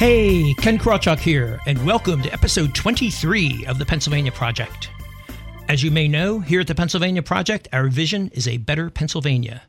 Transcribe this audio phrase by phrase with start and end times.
[0.00, 4.88] Hey, Ken Krawchuk here, and welcome to episode 23 of the Pennsylvania Project.
[5.68, 9.60] As you may know, here at the Pennsylvania Project, our vision is a better Pennsylvania.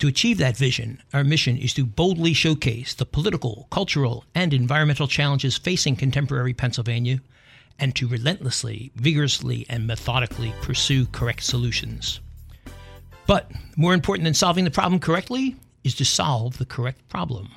[0.00, 5.08] To achieve that vision, our mission is to boldly showcase the political, cultural, and environmental
[5.08, 7.22] challenges facing contemporary Pennsylvania,
[7.78, 12.20] and to relentlessly, vigorously, and methodically pursue correct solutions.
[13.26, 17.48] But more important than solving the problem correctly is to solve the correct problem.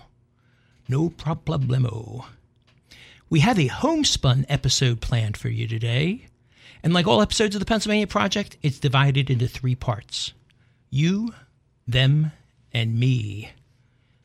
[0.88, 2.25] No problemo.
[3.30, 6.27] We have a homespun episode planned for you today.
[6.84, 10.34] And like all episodes of the Pennsylvania Project, it's divided into three parts
[10.91, 11.34] you,
[11.88, 12.31] them,
[12.73, 13.52] and me.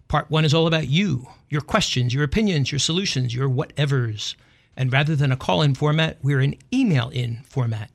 [0.08, 4.34] Part one is all about you, your questions, your opinions, your solutions, your whatevers.
[4.76, 7.90] And rather than a call in format, we're an email in format.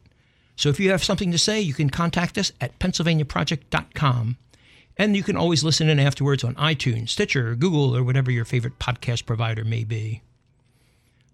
[0.56, 4.38] So if you have something to say, you can contact us at pennsylvaniaproject.com.
[4.98, 8.80] And you can always listen in afterwards on iTunes, Stitcher, Google, or whatever your favorite
[8.80, 10.22] podcast provider may be.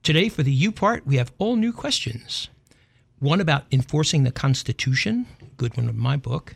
[0.02, 2.50] Today, for the you part, we have all new questions.
[3.20, 6.54] One about enforcing the Constitution, good one of my book,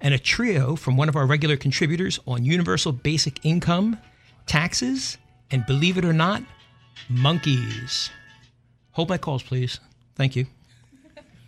[0.00, 3.98] and a trio from one of our regular contributors on universal basic income,
[4.46, 5.18] taxes,
[5.50, 6.44] and believe it or not,
[7.08, 8.10] monkeys.
[8.92, 9.80] Hold my calls, please.
[10.14, 10.46] Thank you.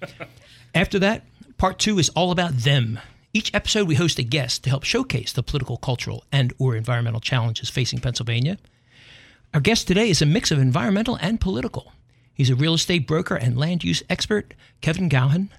[0.75, 1.23] After that,
[1.59, 2.99] part two is all about them.
[3.37, 7.21] Each episode, we host a guest to help showcase the political, cultural, and or environmental
[7.21, 8.57] challenges facing Pennsylvania.
[9.53, 11.93] Our guest today is a mix of environmental and political.
[12.33, 15.51] He's a real estate broker and land use expert, Kevin Gowhan.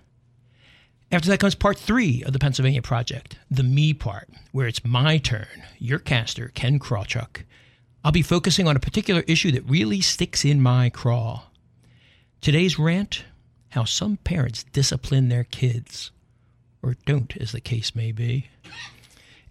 [1.11, 5.19] After that comes part three of the Pennsylvania Project, the me part, where it's my
[5.19, 5.45] turn,
[5.77, 7.43] your caster, Ken Krawchuk.
[8.03, 11.43] I'll be focusing on a particular issue that really sticks in my craw.
[12.41, 13.25] Today's rant
[13.69, 16.09] how some parents discipline their kids,
[16.81, 18.47] or don't, as the case may be.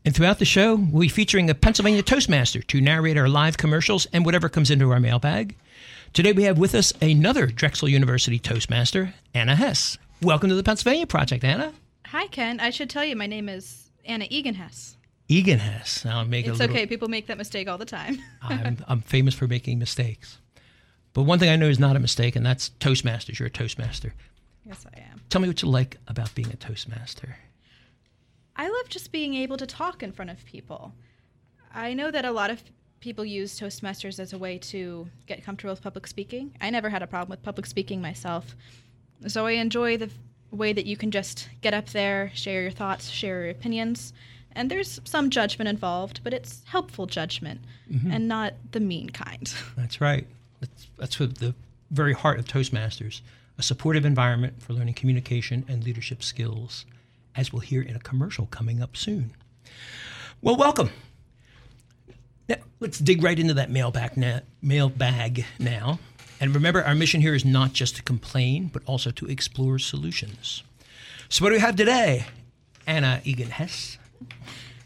[0.04, 4.06] And throughout the show, we'll be featuring a Pennsylvania Toastmaster to narrate our live commercials
[4.12, 5.56] and whatever comes into our mailbag.
[6.12, 9.98] Today we have with us another Drexel University Toastmaster, Anna Hess.
[10.22, 11.72] Welcome to the Pennsylvania Project, Anna.
[12.06, 12.60] Hi, Ken.
[12.60, 14.96] I should tell you, my name is Anna Egan Hess.
[15.28, 16.06] Egan Hess.
[16.06, 16.86] I'll make It's a little, okay.
[16.86, 18.18] People make that mistake all the time.
[18.42, 20.38] I'm, I'm famous for making mistakes.
[21.12, 23.38] But one thing I know is not a mistake, and that's Toastmasters.
[23.38, 24.14] You're a Toastmaster.
[24.66, 25.20] Yes, I am.
[25.30, 27.36] Tell me what you like about being a Toastmaster.
[28.56, 30.94] I love just being able to talk in front of people.
[31.74, 32.62] I know that a lot of
[33.00, 36.56] people use Toastmasters as a way to get comfortable with public speaking.
[36.60, 38.56] I never had a problem with public speaking myself.
[39.26, 40.10] So I enjoy the
[40.50, 44.12] way that you can just get up there, share your thoughts, share your opinions.
[44.52, 47.60] And there's some judgment involved, but it's helpful judgment
[47.90, 48.10] mm-hmm.
[48.10, 49.52] and not the mean kind.
[49.76, 50.26] That's right.
[50.60, 51.54] That's, that's what the
[51.90, 53.20] very heart of Toastmasters
[53.58, 56.84] a supportive environment for learning communication and leadership skills,
[57.34, 59.32] as we'll hear in a commercial coming up soon.
[60.42, 60.90] Well, welcome.
[62.48, 65.98] Now, let's dig right into that mailbag, mailbag now.
[66.38, 70.62] And remember, our mission here is not just to complain, but also to explore solutions.
[71.28, 72.26] So, what do we have today?
[72.86, 73.98] Anna Egan Hess.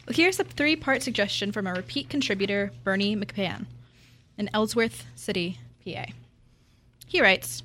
[0.06, 3.66] Well, here's a three part suggestion from a repeat contributor, Bernie McPan,
[4.38, 6.06] in Ellsworth City, PA.
[7.06, 7.62] He writes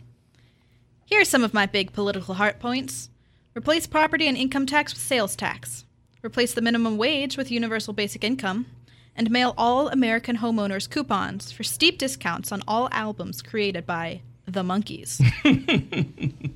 [1.05, 3.09] Here are some of my big political heart points
[3.55, 5.85] replace property and income tax with sales tax,
[6.23, 8.65] replace the minimum wage with universal basic income,
[9.15, 14.63] and mail all American homeowners coupons for steep discounts on all albums created by the
[14.63, 15.21] Monkees.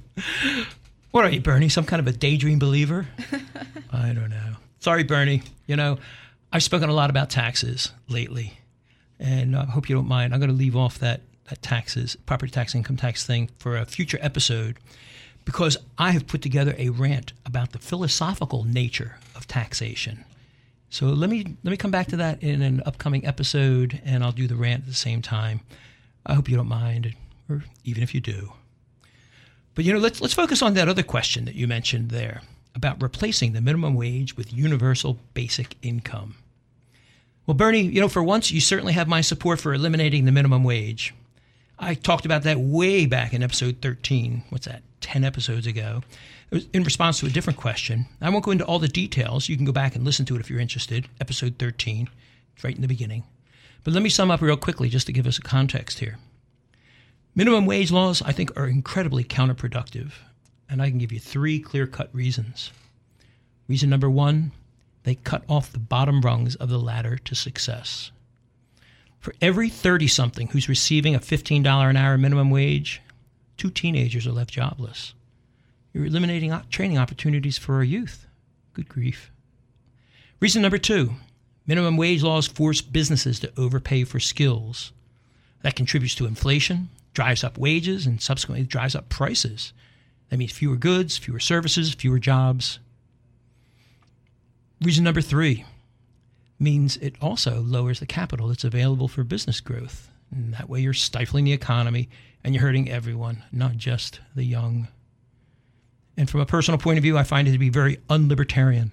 [1.12, 1.70] What are you, Bernie?
[1.70, 3.08] Some kind of a daydream believer?
[3.92, 4.56] I don't know.
[4.80, 5.42] Sorry, Bernie.
[5.66, 5.98] You know,
[6.54, 8.60] I've spoken a lot about taxes lately,
[9.20, 10.34] and I hope you don't mind.
[10.34, 11.22] I'm going to leave off that
[11.56, 14.78] taxes, property tax, income tax thing for a future episode
[15.46, 20.24] because I have put together a rant about the philosophical nature of taxation.
[20.90, 24.32] So let me let me come back to that in an upcoming episode, and I'll
[24.32, 25.62] do the rant at the same time.
[26.26, 27.16] I hope you don't mind,
[27.50, 28.54] or even if you do.
[29.76, 32.42] But you know, let's let's focus on that other question that you mentioned there
[32.76, 36.36] about replacing the minimum wage with universal basic income.
[37.46, 40.64] Well, Bernie, you know, for once you certainly have my support for eliminating the minimum
[40.64, 41.14] wage.
[41.82, 44.44] I talked about that way back in episode 13.
[44.50, 44.84] What's that?
[45.00, 46.04] 10 episodes ago.
[46.52, 48.06] It was in response to a different question.
[48.22, 49.48] I won't go into all the details.
[49.48, 51.08] You can go back and listen to it if you're interested.
[51.22, 52.10] Episode 13,
[52.54, 53.24] it's right in the beginning.
[53.86, 56.18] But let me sum up real quickly just to give us a context here.
[57.34, 60.12] Minimum wage laws, I think, are incredibly counterproductive.
[60.70, 62.72] And I can give you three clear cut reasons.
[63.70, 64.52] Reason number one,
[65.04, 68.12] they cut off the bottom rungs of the ladder to success.
[69.20, 73.02] For every 30 something who's receiving a $15 an hour minimum wage,
[73.58, 75.14] two teenagers are left jobless.
[75.94, 78.26] You're eliminating training opportunities for our youth.
[78.74, 79.32] Good grief.
[80.40, 81.14] Reason number two
[81.68, 84.94] minimum wage laws force businesses to overpay for skills.
[85.62, 89.74] That contributes to inflation, drives up wages, and subsequently drives up prices.
[90.30, 92.80] That means fewer goods, fewer services, fewer jobs.
[94.82, 95.66] Reason number three
[96.60, 100.10] means it also lowers the capital that's available for business growth.
[100.32, 102.10] And that way you're stifling the economy
[102.44, 104.88] and you're hurting everyone, not just the young.
[106.18, 108.92] And from a personal point of view, I find it to be very unlibertarian.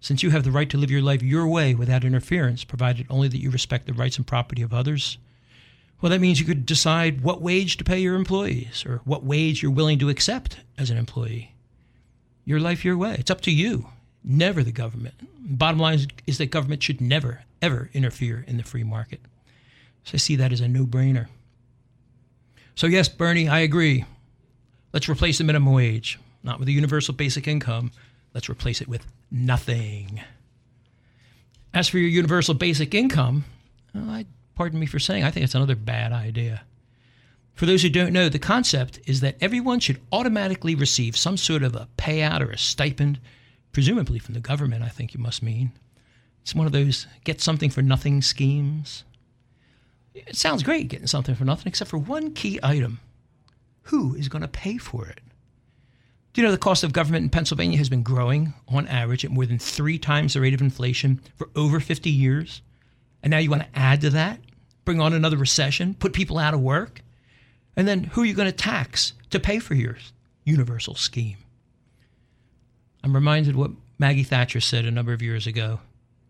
[0.00, 3.28] Since you have the right to live your life your way without interference, provided only
[3.28, 5.18] that you respect the rights and property of others,
[6.00, 9.62] well, that means you could decide what wage to pay your employees or what wage
[9.62, 11.54] you're willing to accept as an employee.
[12.44, 13.14] Your life, your way.
[13.20, 13.86] It's up to you,
[14.24, 15.14] never the government.
[15.38, 19.20] Bottom line is, is that government should never, ever interfere in the free market.
[20.04, 21.26] So I see that as a no brainer.
[22.74, 24.04] So, yes, Bernie, I agree.
[24.92, 27.92] Let's replace the minimum wage, not with a universal basic income.
[28.34, 30.20] Let's replace it with nothing.
[31.74, 33.44] As for your universal basic income,
[33.94, 36.62] well, I pardon me for saying, I think it's another bad idea.
[37.54, 41.62] For those who don't know, the concept is that everyone should automatically receive some sort
[41.62, 43.18] of a payout or a stipend,
[43.72, 45.72] presumably from the government, I think you must mean.
[46.42, 49.04] It's one of those get something for nothing schemes.
[50.14, 53.00] It sounds great getting something for nothing, except for one key item
[53.84, 55.20] who is going to pay for it?
[56.32, 59.30] Do you know the cost of government in Pennsylvania has been growing on average at
[59.30, 62.62] more than three times the rate of inflation for over 50 years?
[63.22, 64.40] And now you want to add to that,
[64.84, 67.02] bring on another recession, put people out of work?
[67.76, 69.98] And then who are you going to tax to pay for your
[70.44, 71.36] universal scheme?
[73.02, 75.80] I'm reminded what Maggie Thatcher said a number of years ago.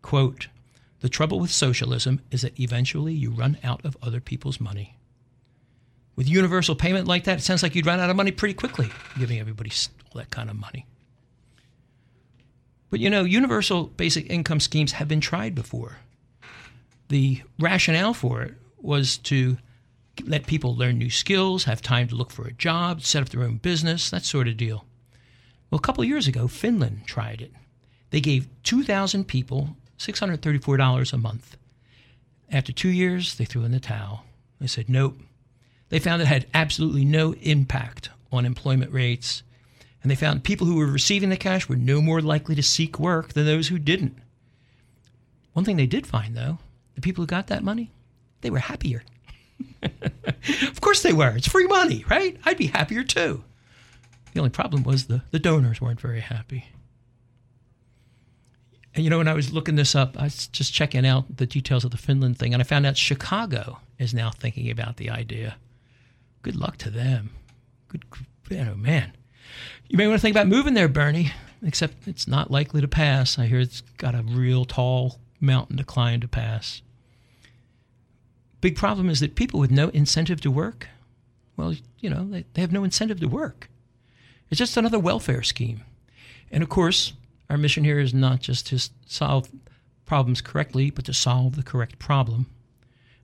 [0.01, 0.49] Quote,
[1.01, 4.97] the trouble with socialism is that eventually you run out of other people's money.
[6.15, 8.91] With universal payment like that, it sounds like you'd run out of money pretty quickly,
[9.19, 9.71] giving everybody
[10.07, 10.87] all that kind of money.
[12.91, 15.99] But you know, universal basic income schemes have been tried before
[17.13, 19.59] the rationale for it was to
[20.25, 23.43] let people learn new skills, have time to look for a job, set up their
[23.43, 24.87] own business, that sort of deal.
[25.73, 27.51] Well, a couple years ago, Finland tried it.
[28.11, 31.57] They gave 2,000 people $634 a month.
[32.51, 34.27] After two years, they threw in the towel.
[34.61, 35.19] They said, nope.
[35.89, 39.43] They found it had absolutely no impact on employment rates.
[40.03, 42.99] And they found people who were receiving the cash were no more likely to seek
[43.01, 44.19] work than those who didn't.
[45.55, 46.59] One thing they did find, though,
[46.97, 47.91] the people who got that money,
[48.43, 49.05] they were happier.
[49.83, 51.35] of course they were.
[51.35, 52.37] It's free money, right?
[52.45, 53.43] I'd be happier too.
[54.33, 56.67] The only problem was the, the donors weren't very happy.
[58.95, 61.47] And you know, when I was looking this up, I was just checking out the
[61.47, 65.11] details of the Finland thing, and I found out Chicago is now thinking about the
[65.11, 65.57] idea.
[66.43, 67.31] Good luck to them.
[67.89, 68.05] Good,
[68.53, 69.13] oh man.
[69.89, 71.33] You may want to think about moving there, Bernie,
[71.63, 73.39] except it's not likely to pass.
[73.39, 76.83] I hear it's got a real tall mountain to climb to pass.
[78.61, 80.89] Big problem is that people with no incentive to work,
[81.57, 83.69] well, you know, they, they have no incentive to work.
[84.53, 85.81] It's just another welfare scheme.
[86.51, 87.15] And of course,
[87.49, 89.49] our mission here is not just to solve
[90.05, 92.47] problems correctly, but to solve the correct problem.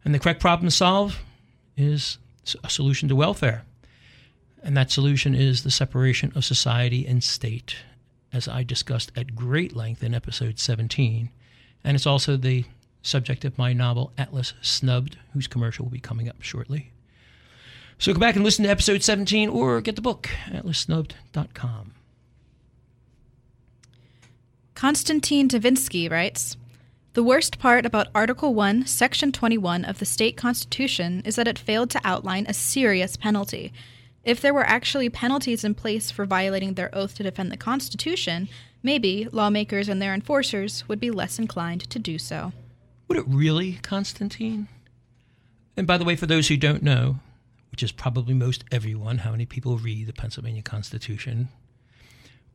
[0.05, 1.21] And the correct problem to solve
[1.77, 2.17] is
[2.65, 3.65] a solution to welfare.
[4.63, 7.77] And that solution is the separation of society and state,
[8.33, 11.31] as I discussed at great length in episode 17
[11.85, 12.65] and it's also the
[13.03, 16.93] subject of my novel, Atlas Snubbed, whose commercial will be coming up shortly.
[17.99, 21.95] So go back and listen to episode 17 or get the book, atlassnubbed.com.
[24.75, 26.57] Konstantin Davinsky writes
[27.15, 31.59] The worst part about Article 1, Section 21 of the state constitution is that it
[31.59, 33.73] failed to outline a serious penalty.
[34.23, 38.49] If there were actually penalties in place for violating their oath to defend the Constitution,
[38.81, 42.53] maybe lawmakers and their enforcers would be less inclined to do so.
[43.09, 44.69] Would it really, Constantine?
[45.77, 47.19] And by the way, for those who don't know,
[47.79, 51.49] which is probably most everyone, how many people read the Pennsylvania Constitution?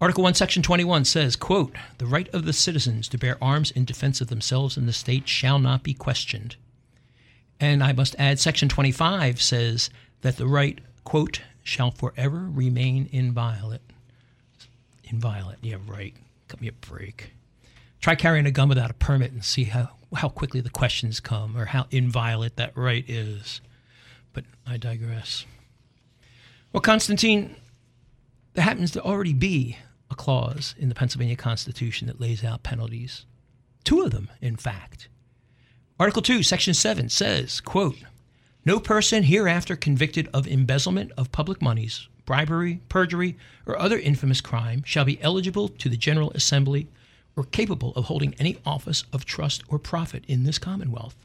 [0.02, 3.86] Article 1, Section 21 says, quote, The right of the citizens to bear arms in
[3.86, 6.58] defense of themselves and the state shall not be questioned.
[7.58, 9.90] And I must add, Section 25 says
[10.24, 13.80] that the right, quote, shall forever remain inviolate
[15.06, 15.60] inviolate.
[15.62, 16.14] Yeah, right.
[16.50, 17.32] Cut me a break.
[18.02, 21.56] Try carrying a gun without a permit and see how, how quickly the questions come
[21.56, 23.62] or how inviolate that right is.
[24.34, 25.46] But I digress.
[26.72, 27.56] Well, Constantine,
[28.54, 29.78] there happens to already be
[30.10, 33.26] a clause in the Pennsylvania Constitution that lays out penalties.
[33.84, 35.08] Two of them, in fact.
[36.00, 37.98] Article 2, Section 7 says, quote,
[38.66, 44.82] No person hereafter convicted of embezzlement of public monies bribery, perjury, or other infamous crime
[44.86, 46.88] shall be eligible to the General Assembly
[47.36, 51.16] or capable of holding any office of trust or profit in this Commonwealth.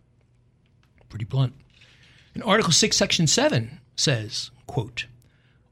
[1.08, 1.54] Pretty blunt.
[2.34, 5.06] And Article 6, Section 7 says, quote,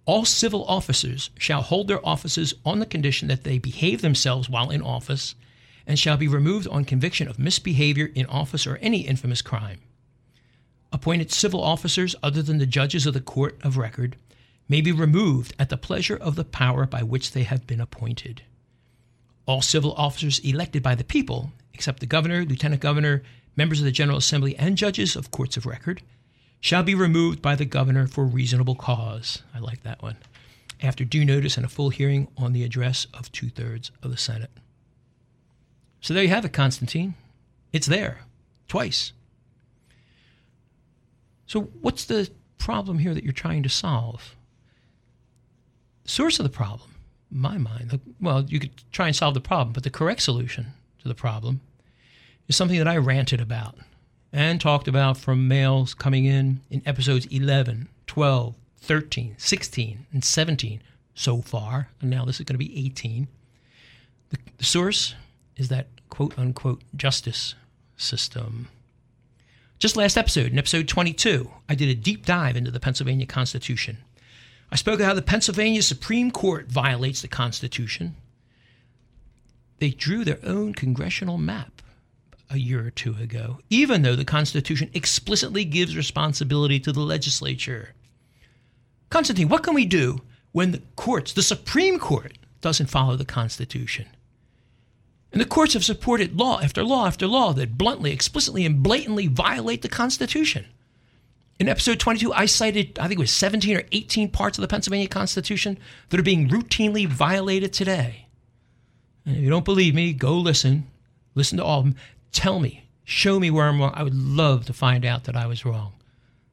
[0.06, 4.70] all civil officers shall hold their offices on the condition that they behave themselves while
[4.70, 5.34] in office
[5.84, 9.80] and shall be removed on conviction of misbehavior in office or any infamous crime.
[10.92, 14.16] Appointed civil officers other than the judges of the court of record
[14.68, 18.42] may be removed at the pleasure of the power by which they have been appointed.
[19.44, 23.22] All civil officers elected by the people, except the governor, lieutenant governor,
[23.56, 26.02] members of the General Assembly, and judges of courts of record,
[26.60, 29.42] shall be removed by the governor for reasonable cause.
[29.54, 30.16] I like that one.
[30.82, 34.16] After due notice and a full hearing on the address of two thirds of the
[34.16, 34.50] Senate.
[36.00, 37.14] So there you have it, Constantine.
[37.72, 38.20] It's there,
[38.68, 39.12] twice.
[41.46, 44.34] So, what's the problem here that you're trying to solve?
[46.04, 46.94] Source of the problem,
[47.30, 50.66] in my mind, well, you could try and solve the problem, but the correct solution
[51.02, 51.60] to the problem
[52.48, 53.76] is something that I ranted about
[54.32, 60.82] and talked about from mails coming in in episodes 11, 12, 13, 16, and 17
[61.14, 61.88] so far.
[62.00, 63.28] And now this is going to be 18.
[64.30, 65.14] The, the source
[65.56, 67.54] is that quote unquote justice
[67.96, 68.68] system.
[69.78, 73.98] Just last episode, in episode 22, I did a deep dive into the Pennsylvania Constitution.
[74.70, 78.16] I spoke of how the Pennsylvania Supreme Court violates the Constitution.
[79.78, 81.82] They drew their own congressional map
[82.50, 87.94] a year or two ago, even though the Constitution explicitly gives responsibility to the legislature.
[89.10, 90.20] Constantine, what can we do
[90.52, 94.06] when the courts, the Supreme Court, doesn't follow the Constitution?
[95.32, 99.26] And the courts have supported law after law after law that bluntly, explicitly, and blatantly
[99.26, 100.66] violate the Constitution.
[101.58, 104.68] In episode 22, I cited, I think it was 17 or 18 parts of the
[104.68, 105.78] Pennsylvania Constitution
[106.10, 108.26] that are being routinely violated today.
[109.24, 110.86] And if you don't believe me, go listen.
[111.34, 111.96] Listen to all of them.
[112.36, 113.92] Tell me, show me where I'm wrong.
[113.94, 115.94] I would love to find out that I was wrong.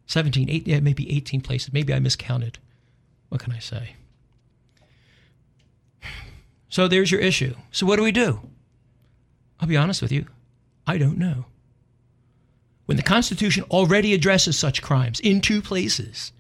[0.06, 1.74] 17, 8, yeah, maybe 18 places.
[1.74, 2.58] Maybe I miscounted.
[3.28, 3.96] What can I say?
[6.70, 7.54] So there's your issue.
[7.70, 8.40] So what do we do?
[9.60, 10.26] I'll be honest with you,
[10.88, 11.46] I don't know.
[12.86, 16.32] When the Constitution already addresses such crimes in two places,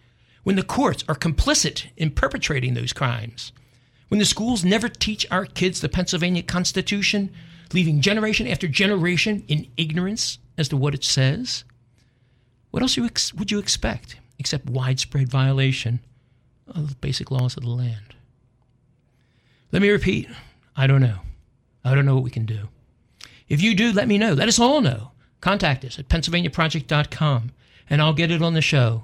[0.43, 3.51] when the courts are complicit in perpetrating those crimes,
[4.07, 7.29] when the schools never teach our kids the Pennsylvania Constitution,
[7.73, 11.63] leaving generation after generation in ignorance as to what it says,
[12.71, 15.99] what else would you expect except widespread violation
[16.67, 18.15] of the basic laws of the land?
[19.71, 20.29] Let me repeat
[20.75, 21.19] I don't know.
[21.83, 22.69] I don't know what we can do.
[23.47, 24.33] If you do, let me know.
[24.33, 25.11] Let us all know.
[25.41, 27.51] Contact us at PennsylvaniaProject.com
[27.89, 29.03] and I'll get it on the show.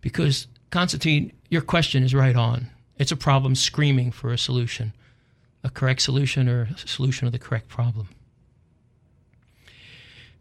[0.00, 2.68] Because, Constantine, your question is right on.
[2.96, 4.92] It's a problem screaming for a solution,
[5.64, 8.08] a correct solution or a solution of the correct problem.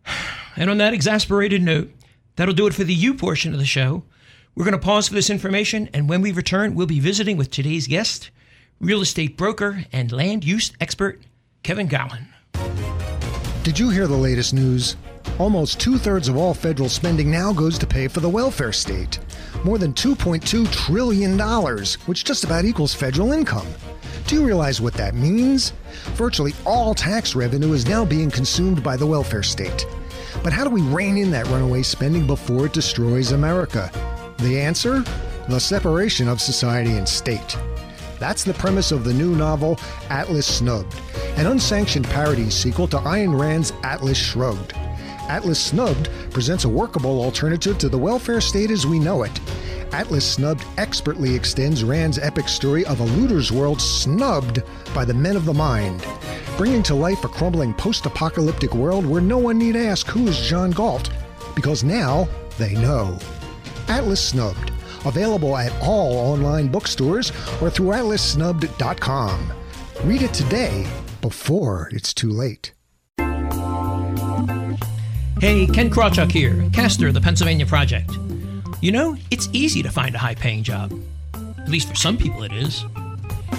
[0.56, 1.92] And on that exasperated note,
[2.36, 4.04] that'll do it for the you portion of the show.
[4.54, 7.50] We're going to pause for this information, and when we return, we'll be visiting with
[7.50, 8.30] today's guest,
[8.80, 11.24] real estate broker and land use expert,
[11.64, 12.28] Kevin Gowan.
[13.64, 14.96] Did you hear the latest news?
[15.40, 19.18] Almost two thirds of all federal spending now goes to pay for the welfare state.
[19.64, 21.40] More than $2.2 trillion,
[22.06, 23.66] which just about equals federal income.
[24.28, 25.74] Do you realize what that means?
[26.14, 29.86] Virtually all tax revenue is now being consumed by the welfare state.
[30.44, 33.92] But how do we rein in that runaway spending before it destroys America?
[34.40, 35.04] The answer?
[35.50, 37.58] The separation of society and state.
[38.18, 39.78] That's the premise of the new novel
[40.10, 40.96] Atlas Snubbed,
[41.36, 44.74] an unsanctioned parody sequel to Ayn Rand's Atlas Shrugged.
[45.30, 49.40] Atlas Snubbed presents a workable alternative to the welfare state as we know it.
[49.94, 54.64] Atlas Snubbed expertly extends Rand's epic story of a looter's world snubbed
[54.94, 56.06] by the men of the mind,
[56.58, 60.40] bringing to life a crumbling post apocalyptic world where no one need ask who is
[60.40, 61.10] John Galt,
[61.56, 62.28] because now
[62.58, 63.18] they know.
[63.88, 64.72] Atlas Snubbed
[65.06, 69.54] Available at all online bookstores or through atlassnubbed.com.
[70.04, 70.88] Read it today
[71.22, 72.74] before it's too late.
[75.44, 78.10] Hey, Ken Krawchuk here, caster of the Pennsylvania Project.
[78.80, 80.98] You know, it's easy to find a high paying job.
[81.60, 82.86] At least for some people it is.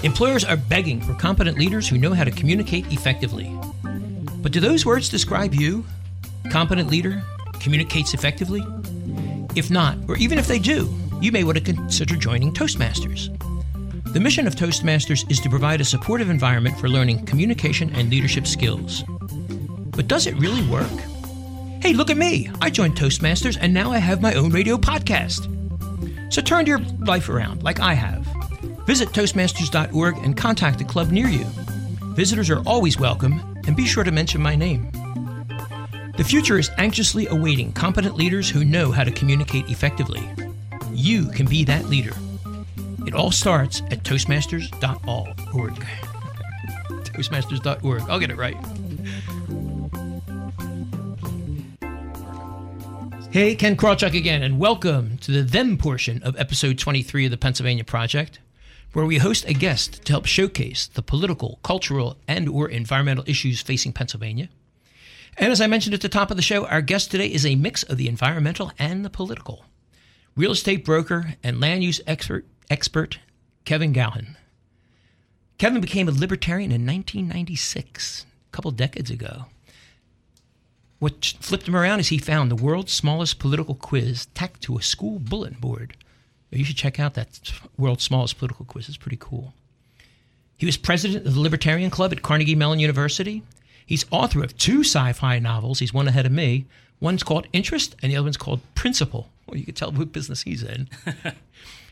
[0.02, 3.54] Employers are begging for competent leaders who know how to communicate effectively.
[4.38, 5.84] But do those words describe you?
[6.50, 7.22] Competent leader
[7.60, 8.64] communicates effectively?
[9.54, 13.28] If not, or even if they do, you may want to consider joining Toastmasters.
[14.14, 18.46] The mission of Toastmasters is to provide a supportive environment for learning communication and leadership
[18.46, 19.04] skills.
[19.90, 20.88] But does it really work?
[21.84, 22.48] Hey, look at me!
[22.62, 25.52] I joined Toastmasters and now I have my own radio podcast.
[26.32, 28.24] So turn your life around like I have.
[28.86, 31.44] Visit Toastmasters.org and contact a club near you.
[32.14, 34.90] Visitors are always welcome, and be sure to mention my name.
[36.16, 40.26] The future is anxiously awaiting competent leaders who know how to communicate effectively.
[40.90, 42.14] You can be that leader.
[43.06, 45.74] It all starts at Toastmasters.org.
[47.04, 48.02] Toastmasters.org.
[48.08, 48.56] I'll get it right.
[53.34, 57.36] Hey, Ken Krawchuk again, and welcome to the Them portion of episode 23 of the
[57.36, 58.38] Pennsylvania Project,
[58.92, 63.60] where we host a guest to help showcase the political, cultural, and or environmental issues
[63.60, 64.50] facing Pennsylvania.
[65.36, 67.56] And as I mentioned at the top of the show, our guest today is a
[67.56, 69.64] mix of the environmental and the political.
[70.36, 73.18] Real estate broker and land use expert, expert
[73.64, 74.36] Kevin Gowhan.
[75.58, 79.46] Kevin became a libertarian in 1996, a couple decades ago.
[81.04, 84.82] What flipped him around is he found the world's smallest political quiz tacked to a
[84.82, 85.98] school bulletin board.
[86.50, 88.88] You should check out that world's smallest political quiz.
[88.88, 89.52] It's pretty cool.
[90.56, 93.42] He was president of the Libertarian Club at Carnegie Mellon University.
[93.84, 95.80] He's author of two sci fi novels.
[95.80, 96.64] He's one ahead of me.
[97.00, 99.28] One's called Interest, and the other one's called Principle.
[99.46, 100.88] Well, you can tell what business he's in.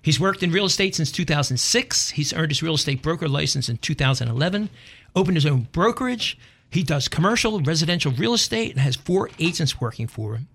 [0.00, 2.08] he's worked in real estate since 2006.
[2.08, 4.70] He's earned his real estate broker license in 2011,
[5.14, 6.38] opened his own brokerage.
[6.72, 10.48] He does commercial, residential real estate, and has four agents working for him.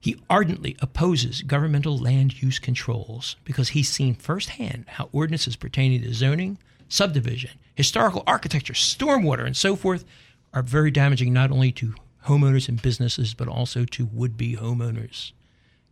[0.00, 6.14] He ardently opposes governmental land use controls because he's seen firsthand how ordinances pertaining to
[6.14, 6.56] zoning,
[6.88, 10.06] subdivision, historical architecture, stormwater, and so forth
[10.54, 15.32] are very damaging not only to homeowners and businesses, but also to would be homeowners.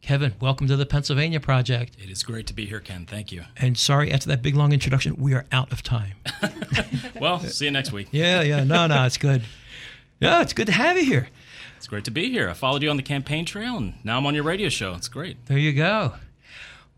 [0.01, 1.97] Kevin, welcome to the Pennsylvania Project.
[2.03, 3.05] It is great to be here, Ken.
[3.05, 3.45] Thank you.
[3.57, 6.15] And sorry, after that big long introduction, we are out of time.
[7.21, 8.09] well, see you next week.
[8.11, 8.65] Yeah, yeah.
[8.65, 9.43] No, no, it's good.
[10.21, 11.29] Yeah, it's good to have you here.
[11.77, 12.49] It's great to be here.
[12.49, 14.95] I followed you on the campaign trail, and now I'm on your radio show.
[14.95, 15.45] It's great.
[15.47, 16.15] There you go.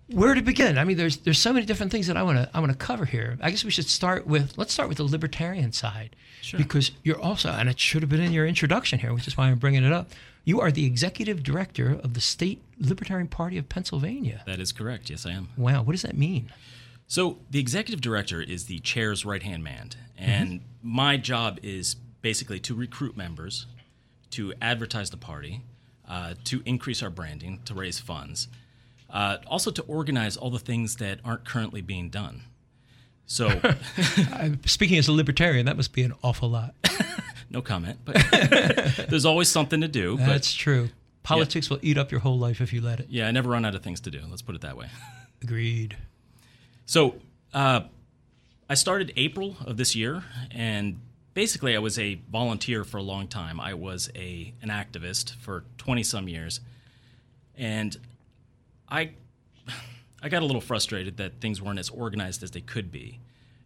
[0.09, 0.79] Where to begin?
[0.79, 2.79] I mean, there's there's so many different things that I want to I want to
[2.79, 3.39] cover here.
[3.41, 6.59] I guess we should start with let's start with the libertarian side, sure.
[6.59, 9.49] because you're also and it should have been in your introduction here, which is why
[9.49, 10.11] I'm bringing it up.
[10.45, 14.43] You are the executive director of the State Libertarian Party of Pennsylvania.
[14.47, 15.11] That is correct.
[15.11, 15.49] Yes, I am.
[15.57, 16.53] Wow, what does that mean?
[17.07, 20.65] So the executive director is the chair's right hand man, and mm-hmm.
[20.83, 23.67] my job is basically to recruit members,
[24.31, 25.63] to advertise the party,
[26.09, 28.49] uh, to increase our branding, to raise funds
[29.13, 32.43] uh, also to organize all the things that aren't currently being done.
[33.27, 33.61] So,
[34.67, 36.75] speaking as a libertarian, that must be an awful lot.
[37.51, 38.17] no comment, but
[39.09, 40.17] there's always something to do.
[40.17, 40.91] That's true.
[41.23, 41.77] Politics yeah.
[41.77, 43.09] will eat up your whole life if you let it.
[43.11, 44.21] Yeah, I never run out of things to do.
[44.29, 44.87] Let's put it that way.
[45.43, 45.97] Agreed.
[46.87, 47.17] So,
[47.53, 47.83] uh,
[48.69, 51.01] I started April of this year, and
[51.35, 53.61] basically, I was a volunteer for a long time.
[53.61, 56.61] I was a an activist for twenty some years,
[57.57, 57.97] and
[58.89, 59.11] I
[60.23, 63.19] I got a little frustrated that things weren't as organized as they could be.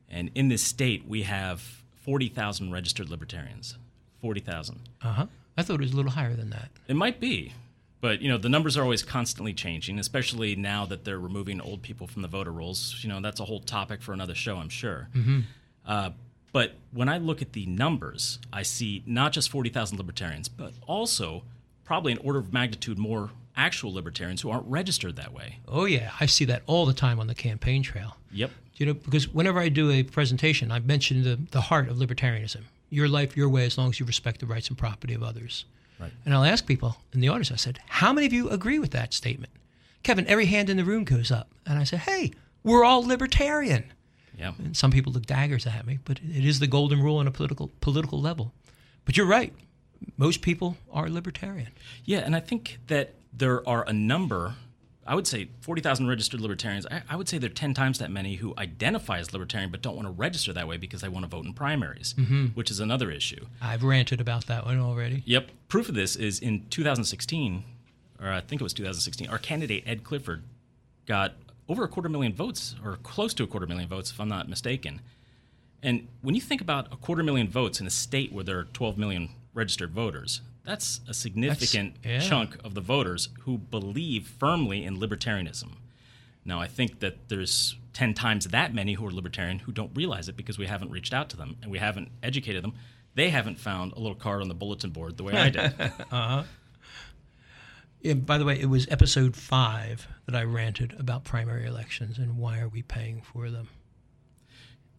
[0.09, 3.76] And in this state, we have 40,000 registered libertarians.
[4.20, 4.80] 40,000.
[5.02, 5.26] Uh-huh.
[5.56, 6.68] I thought it was a little higher than that.
[6.88, 7.52] It might be.
[8.00, 11.80] But, you know, the numbers are always constantly changing, especially now that they're removing old
[11.80, 12.98] people from the voter rolls.
[13.00, 15.08] You know, that's a whole topic for another show, I'm sure.
[15.14, 15.40] Mm-hmm.
[15.86, 16.10] Uh,
[16.52, 21.44] but when I look at the numbers, I see not just 40,000 libertarians, but also
[21.84, 25.58] probably an order of magnitude more actual libertarians who aren't registered that way.
[25.68, 28.16] Oh yeah, I see that all the time on the campaign trail.
[28.32, 28.50] Yep.
[28.76, 32.62] You know, because whenever I do a presentation, I mention the, the heart of libertarianism:
[32.90, 35.64] your life, your way, as long as you respect the rights and property of others.
[36.00, 36.12] Right.
[36.24, 37.52] And I'll ask people in the audience.
[37.52, 39.52] I said, "How many of you agree with that statement?"
[40.02, 42.32] Kevin, every hand in the room goes up, and I said, "Hey,
[42.64, 43.92] we're all libertarian."
[44.36, 44.52] Yeah.
[44.58, 47.30] And some people look daggers at me, but it is the golden rule on a
[47.30, 48.52] political political level.
[49.04, 49.52] But you're right.
[50.16, 51.68] Most people are libertarian.
[52.04, 54.55] Yeah, and I think that there are a number
[55.07, 56.87] I would say 40,000 registered libertarians.
[56.90, 59.83] I, I, would say there are 10 times that many who identify as libertarian but
[59.83, 62.47] don't want to register that way because they want to vote in primaries, mm-hmm.
[62.49, 63.47] which is another issue.
[63.61, 65.23] I've ranted about that one already.
[65.27, 65.51] Yep.
[65.68, 67.64] Proof of this is in 2016,
[68.20, 70.42] or I think it was 2016, our candidate, Ed Clifford,
[71.07, 71.35] got
[71.68, 74.49] over a quarter million votes, or close to a quarter million votes, if I'm not
[74.49, 75.01] mistaken.
[75.83, 78.64] And when you think about a quarter million votes in a state where there are
[78.64, 82.29] 12 million registered voters, that's a significant That's, yeah.
[82.29, 85.72] chunk of the voters who believe firmly in libertarianism.
[86.44, 90.29] Now, I think that there's 10 times that many who are libertarian who don't realize
[90.29, 92.74] it because we haven't reached out to them and we haven't educated them.
[93.14, 95.74] They haven't found a little card on the bulletin board the way I did.
[95.81, 96.42] uh-huh.
[98.00, 102.37] Yeah, by the way, it was episode five that I ranted about primary elections and
[102.37, 103.68] why are we paying for them.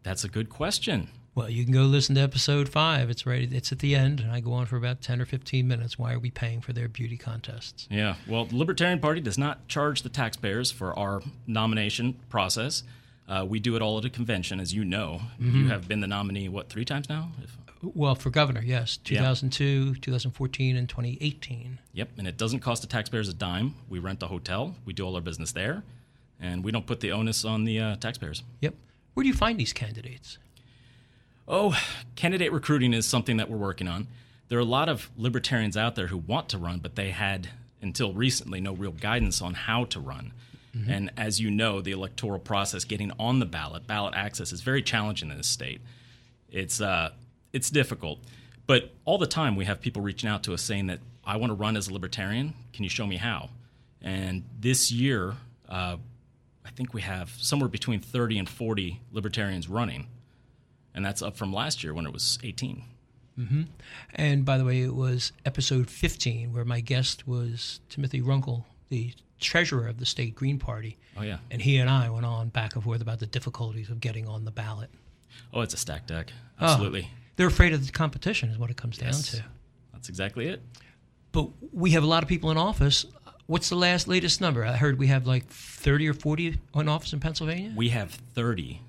[0.02, 1.10] That's a good question.
[1.36, 3.10] Well, you can go listen to episode five.
[3.10, 3.52] It's right.
[3.52, 6.00] It's at the end, and I go on for about ten or fifteen minutes.
[6.00, 7.88] Why are we paying for their beauty contests?
[7.92, 8.16] Yeah.
[8.26, 12.84] Well, the Libertarian Party does not charge the taxpayers for our nomination process.
[13.28, 15.20] Uh, we do it all at a convention, as you know.
[15.42, 15.58] Mm-hmm.
[15.58, 17.32] You have been the nominee what three times now?
[17.44, 17.58] If...
[17.82, 19.20] Well, for governor, yes, Yeah.
[19.20, 21.80] 2002, 2014, and 2018.
[21.94, 23.76] Yep, and it doesn't cost the taxpayers a dime.
[23.90, 25.84] We rent a hotel, we do all our business there,
[26.40, 28.44] and we don't put the onus on the uh, taxpayers.
[28.62, 28.76] Yep.
[29.16, 30.38] Where do you find these candidates?
[31.48, 31.80] Oh,
[32.16, 34.08] candidate recruiting is something that we're working on.
[34.48, 37.50] There are a lot of libertarians out there who want to run, but they had,
[37.82, 40.34] until recently, no real guidance on how to run.
[40.88, 44.82] And as you know, the electoral process, getting on the ballot, ballot access, is very
[44.82, 45.80] challenging in this state.
[46.52, 47.12] It's uh,
[47.54, 48.20] it's difficult,
[48.68, 51.52] but all the time we have people reaching out to us saying that I want
[51.52, 52.54] to run as a libertarian.
[52.74, 53.52] Can you show me how?
[54.02, 55.36] And this year,
[55.70, 55.96] uh,
[56.66, 60.08] I think we have somewhere between 30 and 40 libertarians running
[60.96, 62.84] and that's up from last year when it was 18.
[63.40, 63.62] Mm-hmm.
[64.16, 69.14] And by the way, it was episode 15 where my guest was Timothy Runkle, the
[69.40, 70.98] treasurer of the state Green Party.
[71.18, 71.38] Oh yeah.
[71.52, 74.46] And he and I went on back and forth about the difficulties of getting on
[74.46, 74.90] the ballot.
[75.54, 76.32] Oh, it's a stacked deck.
[76.62, 76.66] Oh.
[76.68, 77.10] Absolutely.
[77.36, 79.32] They're afraid of the competition, is what it comes Yes.
[79.34, 79.48] down to.
[79.92, 80.62] That's exactly it.
[81.34, 83.06] But we have a lot of people in office.
[83.48, 84.64] What's the last latest number?
[84.64, 87.74] I heard we have like 30 or 40 in office in Pennsylvania.
[87.76, 88.80] We have 30,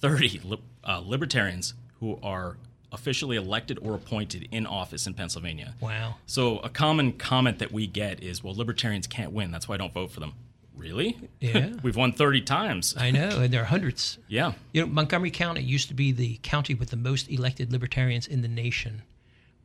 [0.00, 2.56] 30 li- uh, libertarians who are
[2.90, 5.74] officially elected or appointed in office in Pennsylvania.
[5.80, 6.14] Wow.
[6.26, 9.50] So a common comment that we get is, "Well, libertarians can't win.
[9.50, 10.32] That's why I don't vote for them."
[10.74, 11.18] Really?
[11.40, 11.70] Yeah.
[11.82, 12.94] We've won 30 times.
[12.96, 14.18] I know, and there are hundreds.
[14.28, 14.52] yeah.
[14.72, 18.42] You know, Montgomery County used to be the county with the most elected libertarians in
[18.42, 19.02] the nation.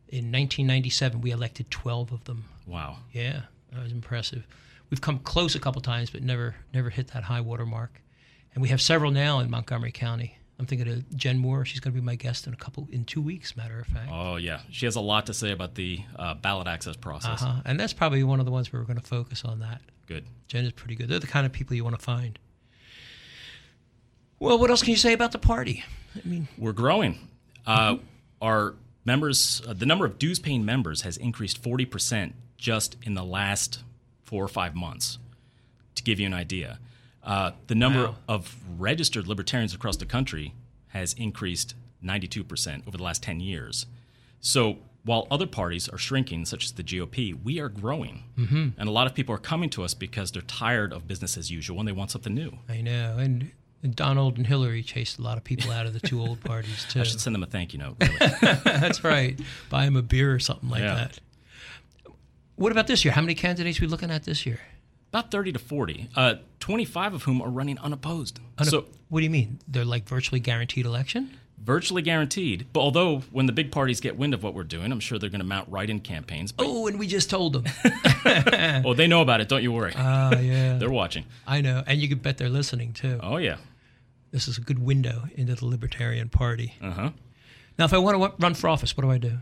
[0.09, 2.45] In 1997, we elected 12 of them.
[2.67, 2.97] Wow.
[3.11, 4.45] Yeah, that was impressive.
[4.89, 8.01] We've come close a couple times, but never never hit that high water mark.
[8.53, 10.37] And we have several now in Montgomery County.
[10.59, 11.65] I'm thinking of Jen Moore.
[11.65, 13.55] She's going to be my guest in a couple in two weeks.
[13.57, 14.09] Matter of fact.
[14.11, 14.59] Oh yeah.
[14.69, 17.41] She has a lot to say about the uh, ballot access process.
[17.41, 17.61] Uh-huh.
[17.65, 19.81] And that's probably one of the ones where we're going to focus on that.
[20.07, 20.25] Good.
[20.47, 21.09] Jen is pretty good.
[21.09, 22.37] They're the kind of people you want to find.
[24.39, 25.83] Well, what else can you say about the party?
[26.15, 27.29] I mean, We're growing.
[27.65, 27.97] Uh,
[28.41, 33.23] our members, uh, the number of dues paying members has increased 40% just in the
[33.23, 33.83] last
[34.25, 35.17] four or five months,
[35.95, 36.79] to give you an idea.
[37.23, 38.15] Uh, the number Wow.
[38.27, 40.53] of registered libertarians across the country
[40.87, 43.85] has increased 92% over the last 10 years.
[44.41, 48.23] So while other parties are shrinking, such as the GOP, we are growing.
[48.37, 48.69] Mm-hmm.
[48.77, 51.49] And a lot of people are coming to us because they're tired of business as
[51.49, 52.57] usual and they want something new.
[52.69, 55.99] I know, and, and Donald and Hillary chased a lot of people out of the
[56.01, 56.99] two old parties too.
[56.99, 57.95] I should send them a thank you note.
[58.01, 58.17] Really.
[58.65, 59.39] That's right.
[59.69, 60.95] Buy them a beer or something like Yeah.
[60.95, 61.19] that.
[62.55, 63.13] What about this year?
[63.13, 64.59] How many candidates are we looking at this year?
[65.13, 68.39] About 30 to 40, uh, 25 of whom are running unopposed.
[68.57, 69.59] Unop- so what do you mean?
[69.67, 71.37] They're like virtually guaranteed election?
[71.59, 72.67] virtually guaranteed.
[72.73, 75.29] But although when the big parties get wind of what we're doing, I'm sure they're
[75.29, 76.51] going to mount write-in campaigns.
[76.51, 77.63] But Oh, and we just told them.
[78.83, 79.47] oh, they know about it.
[79.47, 79.93] Don't you worry.
[79.95, 80.77] Ah, yeah.
[80.79, 81.23] they're watching.
[81.47, 83.19] I know, and you can bet they're listening too.
[83.23, 83.57] Oh yeah.
[84.31, 86.73] This is a good window into the Libertarian Party.
[86.81, 87.09] Uh huh.
[87.79, 89.37] Now, if I want to run for office, what do I do?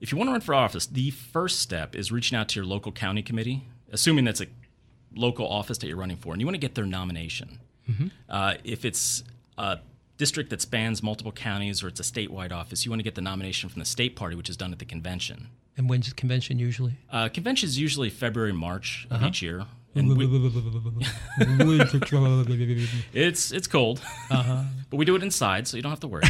[0.00, 2.66] If you want to run for office, the first step is reaching out to your
[2.66, 4.46] local county committee, assuming that's a
[5.14, 7.58] local office that you're running for, and you want to get their nomination.
[8.28, 9.24] Uh, if it's
[9.58, 9.78] a
[10.16, 13.20] district that spans multiple counties or it's a statewide office, you want to get the
[13.20, 15.48] nomination from the state party, which is done at the convention.
[15.76, 16.92] And when's the convention usually?
[17.10, 19.64] Uh, convention is usually February, March of each year,
[19.96, 20.26] and we,
[23.12, 26.22] it's it's cold, but we do it inside, so you don't have to worry.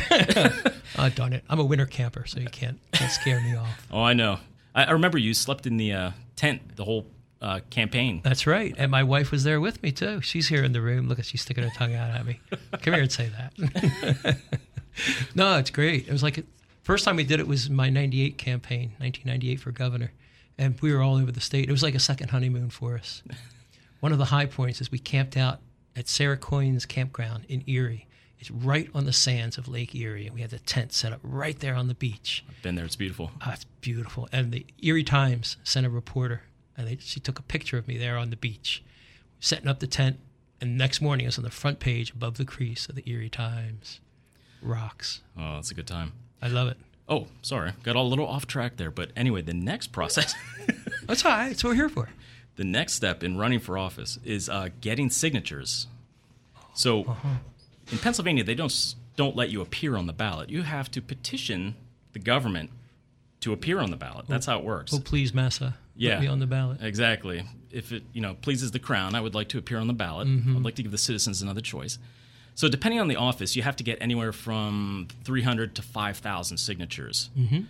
[0.99, 1.45] oh, darn it.
[1.51, 3.87] I'm a winter camper, so you can't, can't scare me off.
[3.91, 4.39] oh, I know.
[4.75, 7.07] I, I remember you slept in the uh, tent the whole
[7.41, 8.21] uh, campaign.
[8.23, 8.75] That's right.
[8.77, 10.21] And my wife was there with me, too.
[10.21, 11.09] She's here in the room.
[11.09, 12.41] Look at she's sticking her tongue out at me.
[12.83, 14.37] Come here and say that.
[15.35, 16.09] no, it's great.
[16.09, 16.45] It was like,
[16.83, 20.13] first time we did it was my 98 campaign, 1998 for governor.
[20.59, 21.69] And we were all over the state.
[21.69, 23.23] It was like a second honeymoon for us.
[24.01, 25.61] One of the high points is we camped out
[25.97, 28.07] at Sarah Coyne's campground in Erie.
[28.39, 30.27] It's right on the sands of Lake Erie.
[30.27, 32.45] And we had the tent set up right there on the beach.
[32.63, 33.31] Been there, it's beautiful.
[33.47, 34.29] Oh, it's beautiful.
[34.33, 36.43] And the Erie Times sent a reporter,
[36.81, 38.83] and they, she took a picture of me there on the beach,
[39.39, 40.19] setting up the tent.
[40.61, 43.31] And next morning, it was on the front page above the crease of the Erie
[43.31, 44.01] Times.
[44.61, 45.23] Rocks.
[45.39, 46.13] Oh, it's a good time.
[46.43, 46.77] I love it.
[47.09, 48.91] Oh, sorry, got a little off track there.
[48.91, 50.35] But anyway, the next process,
[51.07, 51.49] That's all right.
[51.49, 52.09] That's what we're here for.
[52.57, 55.87] the next step in running for office is uh, getting signatures.
[56.75, 57.17] So,
[57.91, 60.51] in Pennsylvania, they don't don't let you appear on the ballot.
[60.51, 61.75] You have to petition
[62.13, 62.71] the government
[63.41, 64.27] to appear on the ballot.
[64.29, 64.95] That's how it works.
[64.95, 65.77] Oh, please, Massa.
[65.97, 66.17] Yeah.
[66.17, 66.79] Put me on the ballot.
[66.83, 67.45] Exactly.
[67.71, 70.29] If it you know pleases the crown, I would like to appear on the ballot.
[70.29, 71.99] I'd like to give the citizens another choice.
[72.55, 77.31] So depending on the office, you have to get anywhere from 300 to 5,000 signatures.
[77.39, 77.61] Mm-hmm.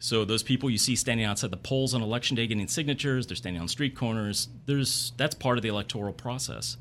[0.00, 3.36] So those people you see standing outside the polls on election day getting signatures, they're
[3.36, 4.48] standing on street corners.
[4.66, 6.76] There's that's part of the electoral process.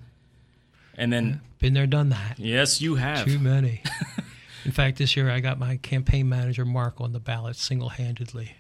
[0.98, 2.36] And then Been there, done that.
[2.38, 3.26] yes, you have.
[3.26, 3.84] Too many.
[4.66, 8.56] In fact, this year I got my campaign manager Mark on the ballot single handedly.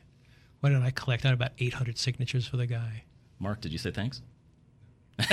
[0.62, 1.26] What did I collect?
[1.26, 3.04] I had about 800 signatures for the guy.
[3.39, 4.21] Mark, did you say thanks?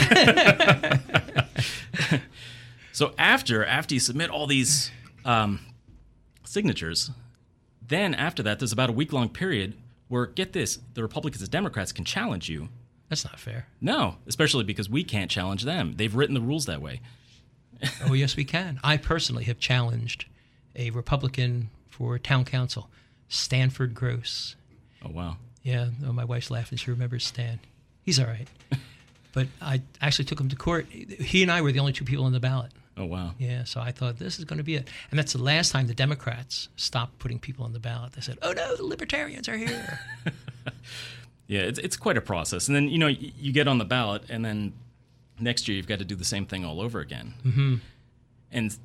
[2.93, 4.91] so after after you submit all these
[5.25, 5.61] um,
[6.45, 7.11] signatures,
[7.87, 9.75] then after that, there's about a week long period
[10.09, 12.69] where get this, the Republicans and Democrats can challenge you.
[13.09, 13.69] That's not fair.
[13.81, 15.95] No, especially because we can't challenge them.
[15.97, 17.01] They've written the rules that way.
[18.07, 18.81] oh yes, we can.
[18.83, 20.27] I personally have challenged
[20.75, 22.91] a Republican for town council,
[23.29, 24.57] Stanford Gross.
[25.05, 25.37] Oh wow.
[25.63, 26.79] Yeah, oh, my wife's laughing.
[26.79, 27.61] She remembers Stan.
[28.03, 28.49] He's all right.
[29.33, 30.87] but I actually took him to court.
[30.87, 32.73] He and I were the only two people on the ballot.
[32.97, 33.35] Oh wow.
[33.39, 34.89] Yeah, so I thought this is going to be it.
[35.11, 38.13] And that's the last time the Democrats stopped putting people on the ballot.
[38.13, 40.01] They said, "Oh no, the libertarians are here."
[41.47, 42.67] yeah, it's it's quite a process.
[42.67, 44.73] And then, you know, you, you get on the ballot and then
[45.39, 47.35] next year you've got to do the same thing all over again.
[47.45, 47.75] Mm-hmm.
[48.51, 48.77] And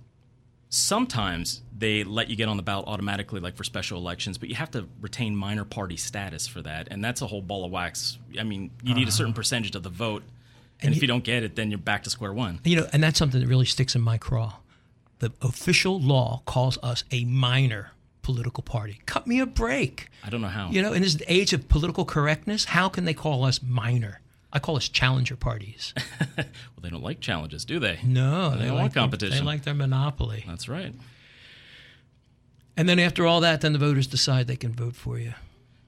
[0.73, 4.55] sometimes they let you get on the ballot automatically, like for special elections, but you
[4.55, 8.17] have to retain minor party status for that, and that's a whole ball of wax.
[8.39, 8.93] I mean, you uh-huh.
[8.95, 9.12] need a uh-huh.
[9.12, 10.23] certain percentage of the vote,
[10.81, 12.59] and, and if you, you don't get it, then you're back to square one.
[12.63, 14.55] You know, and that's something that really sticks in my craw.
[15.19, 17.91] The official law calls us a minor
[18.23, 19.01] political party.
[19.05, 20.09] Cut me a break.
[20.23, 20.69] I don't know how.
[20.69, 24.21] You know, in this age of political correctness, how can they call us minor?
[24.53, 25.93] I call us challenger parties.
[26.37, 26.45] well,
[26.81, 27.99] they don't like challenges, do they?
[28.03, 29.31] No, they, they don't like want competition.
[29.31, 30.45] Their, they like their monopoly.
[30.47, 30.93] That's right.
[32.77, 35.33] And then after all that, then the voters decide they can vote for you.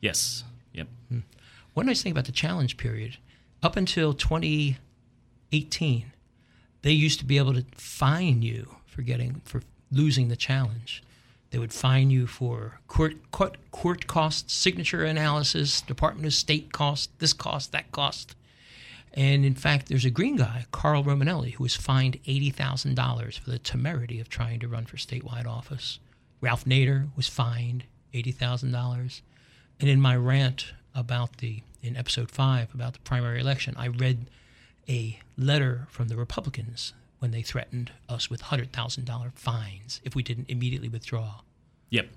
[0.02, 0.44] Yes.
[0.74, 0.88] Yep.
[1.10, 1.20] Hmm.
[1.76, 3.18] One nice thing about the challenge period,
[3.62, 6.12] up until 2018,
[6.82, 11.04] they used to be able to fine you for getting for losing the challenge.
[11.52, 17.18] They would fine you for court, court, court costs, signature analysis, Department of State cost,
[17.20, 18.36] this cost, that cost.
[19.16, 23.58] And in fact, there's a green guy, Carl Romanelli, who was fined $80,000 for the
[23.58, 26.00] temerity of trying to run for statewide office.
[26.42, 29.22] Ralph Nader was fined $80,000.
[29.80, 34.30] And in my rant about the, in episode five, about the primary election, I read
[34.90, 40.50] a letter from the Republicans when they threatened us with $100,000 fines if we didn't
[40.50, 41.42] immediately withdraw.
[41.90, 42.10] Yep.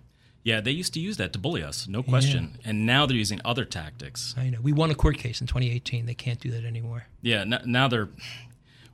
[0.48, 2.54] Yeah, they used to use that to bully us, no question.
[2.54, 2.70] Yeah.
[2.70, 4.34] And now they're using other tactics.
[4.34, 4.58] I know.
[4.62, 6.06] We won a court case in 2018.
[6.06, 7.04] They can't do that anymore.
[7.20, 8.08] Yeah, now they're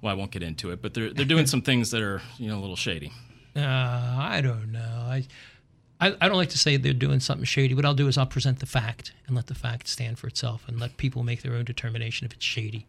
[0.03, 2.49] well, I won't get into it, but they're they're doing some things that are, you
[2.49, 3.13] know, a little shady.
[3.57, 4.81] Uh, I don't know.
[4.81, 5.29] I,
[6.01, 7.73] I I don't like to say they're doing something shady.
[7.73, 10.65] What I'll do is I'll present the fact and let the fact stand for itself
[10.67, 12.89] and let people make their own determination if it's shady.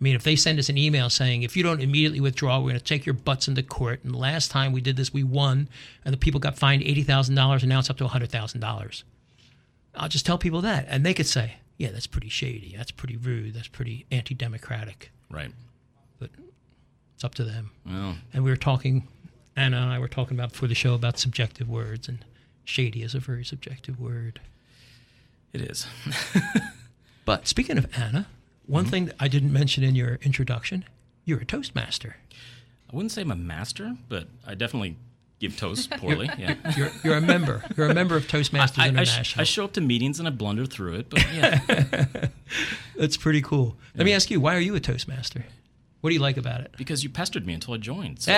[0.00, 2.70] I mean, if they send us an email saying, if you don't immediately withdraw, we're
[2.70, 4.00] going to take your butts into court.
[4.02, 5.68] And the last time we did this, we won,
[6.06, 7.28] and the people got fined $80,000,
[7.60, 9.02] and now it's up to $100,000.
[9.94, 10.86] I'll just tell people that.
[10.88, 12.74] And they could say, yeah, that's pretty shady.
[12.76, 13.52] That's pretty rude.
[13.52, 15.10] That's pretty anti democratic.
[15.30, 15.52] Right.
[16.18, 16.30] But
[17.14, 17.70] it's up to them.
[17.84, 18.16] Well.
[18.32, 19.06] And we were talking,
[19.54, 22.24] Anna and I were talking about before the show about subjective words, and
[22.64, 24.40] shady is a very subjective word.
[25.52, 25.86] It is.
[27.26, 28.28] but speaking of Anna,
[28.70, 28.90] one mm-hmm.
[28.90, 30.84] thing that I didn't mention in your introduction,
[31.24, 32.16] you're a Toastmaster.
[32.90, 34.96] I wouldn't say I'm a master, but I definitely
[35.40, 36.30] give toast poorly.
[36.38, 37.64] you're, yeah, you're, you're, a member.
[37.76, 39.20] You're a member of Toastmasters I, I, International.
[39.20, 42.06] I, sh- I, show up to meetings and I blunder through it, but yeah,
[42.96, 43.76] that's pretty cool.
[43.94, 44.04] Let yeah.
[44.04, 45.44] me ask you, why are you a Toastmaster?
[46.00, 46.72] What do you like about it?
[46.78, 48.22] Because you pestered me until I joined.
[48.22, 48.32] So.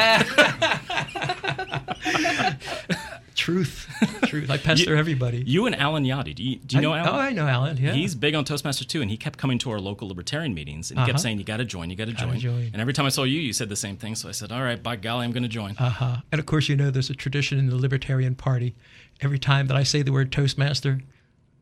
[3.43, 3.89] Truth,
[4.27, 4.51] truth.
[4.53, 5.43] I pester you, everybody.
[5.45, 6.33] You and Alan Yachty.
[6.33, 7.09] Do you, do you I, know Alan?
[7.13, 7.77] Oh, I know Alan.
[7.77, 10.93] Yeah, he's big on Toastmasters too, and he kept coming to our local libertarian meetings,
[10.93, 11.09] and he uh-huh.
[11.11, 11.91] kept saying, "You got to join.
[11.91, 12.39] You got to join.
[12.39, 14.15] join." And every time I saw you, you said the same thing.
[14.15, 16.17] So I said, "All right, by golly, I'm going to join." Uh huh.
[16.31, 18.77] And of course, you know, there's a tradition in the Libertarian Party.
[19.21, 21.01] Every time that I say the word Toastmaster,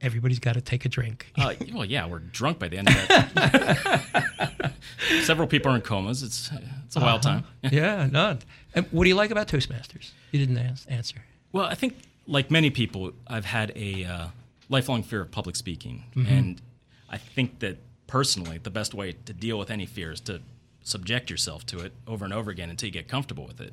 [0.02, 1.32] everybody's got to take a drink.
[1.38, 4.72] uh, well, yeah, we're drunk by the end of it.
[5.24, 6.22] Several people are in comas.
[6.22, 6.50] It's
[6.84, 7.40] it's a wild uh-huh.
[7.40, 7.72] time.
[7.72, 8.40] yeah, none.
[8.74, 10.10] And what do you like about Toastmasters?
[10.30, 10.58] You didn't
[10.90, 11.24] answer.
[11.52, 14.26] Well, I think like many people, I've had a uh,
[14.68, 16.32] lifelong fear of public speaking, mm-hmm.
[16.32, 16.62] and
[17.08, 20.40] I think that personally, the best way to deal with any fear is to
[20.82, 23.72] subject yourself to it over and over again until you get comfortable with it.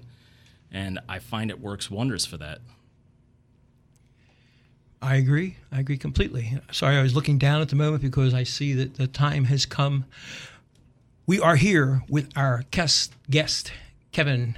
[0.71, 2.59] And I find it works wonders for that.
[5.01, 5.57] I agree.
[5.71, 6.59] I agree completely.
[6.71, 9.65] Sorry, I was looking down at the moment because I see that the time has
[9.65, 10.05] come.
[11.25, 13.71] We are here with our guest, guest
[14.11, 14.57] Kevin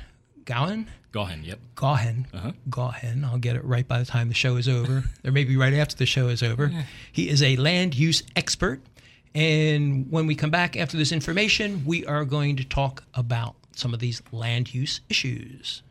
[0.50, 0.88] Gowan.
[1.12, 1.60] Gaughen, yep.
[1.76, 2.26] Gaughen.
[2.34, 2.54] Uh-huh.
[2.72, 3.24] Gaughen.
[3.24, 5.96] I'll get it right by the time the show is over, or maybe right after
[5.96, 6.72] the show is over.
[7.12, 8.82] He is a land use expert.
[9.36, 13.94] And when we come back after this information, we are going to talk about some
[13.94, 15.84] of these land use issues.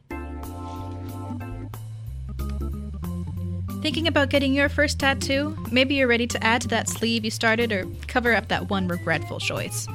[3.81, 5.57] Thinking about getting your first tattoo?
[5.71, 8.89] Maybe you're ready to add to that sleeve you started or cover up that one
[8.89, 9.87] regretful choice.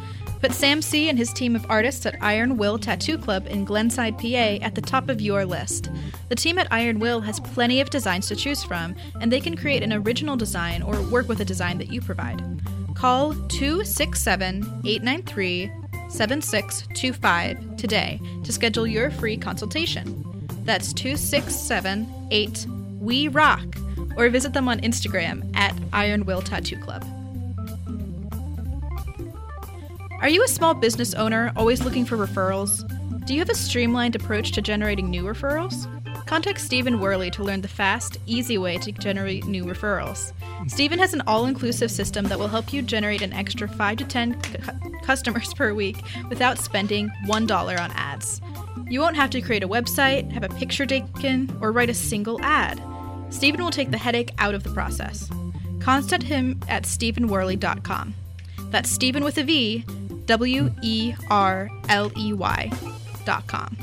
[0.43, 1.07] Put Sam C.
[1.07, 4.81] and his team of artists at Iron Will Tattoo Club in Glenside, PA at the
[4.81, 5.89] top of your list.
[6.27, 9.55] The team at Iron Will has plenty of designs to choose from, and they can
[9.55, 12.43] create an original design or work with a design that you provide.
[12.93, 15.71] Call 267 893
[16.09, 20.25] 7625 today to schedule your free consultation.
[20.65, 22.67] That's 267 8
[22.99, 23.77] We Rock,
[24.17, 27.05] or visit them on Instagram at Iron Will Tattoo Club.
[30.23, 32.87] Are you a small business owner always looking for referrals?
[33.25, 35.85] Do you have a streamlined approach to generating new referrals?
[36.25, 40.31] Contact Stephen Worley to learn the fast, easy way to generate new referrals.
[40.69, 44.05] Stephen has an all inclusive system that will help you generate an extra 5 to
[44.05, 45.97] 10 cu- customers per week
[46.29, 48.39] without spending $1 on ads.
[48.89, 52.41] You won't have to create a website, have a picture taken, or write a single
[52.41, 52.81] ad.
[53.29, 55.29] Stephen will take the headache out of the process.
[55.81, 58.13] Contact him at stephenworley.com.
[58.69, 59.85] That's Stephen with a V,
[60.25, 62.71] W E R L E Y
[63.25, 63.77] dot com.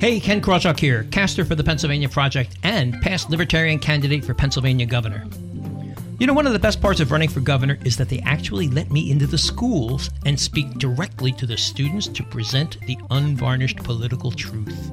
[0.00, 4.84] Hey, Ken Krawchuk here, caster for the Pennsylvania Project and past Libertarian candidate for Pennsylvania
[4.84, 5.24] governor.
[6.18, 8.68] You know, one of the best parts of running for governor is that they actually
[8.68, 13.78] let me into the schools and speak directly to the students to present the unvarnished
[13.78, 14.90] political truth.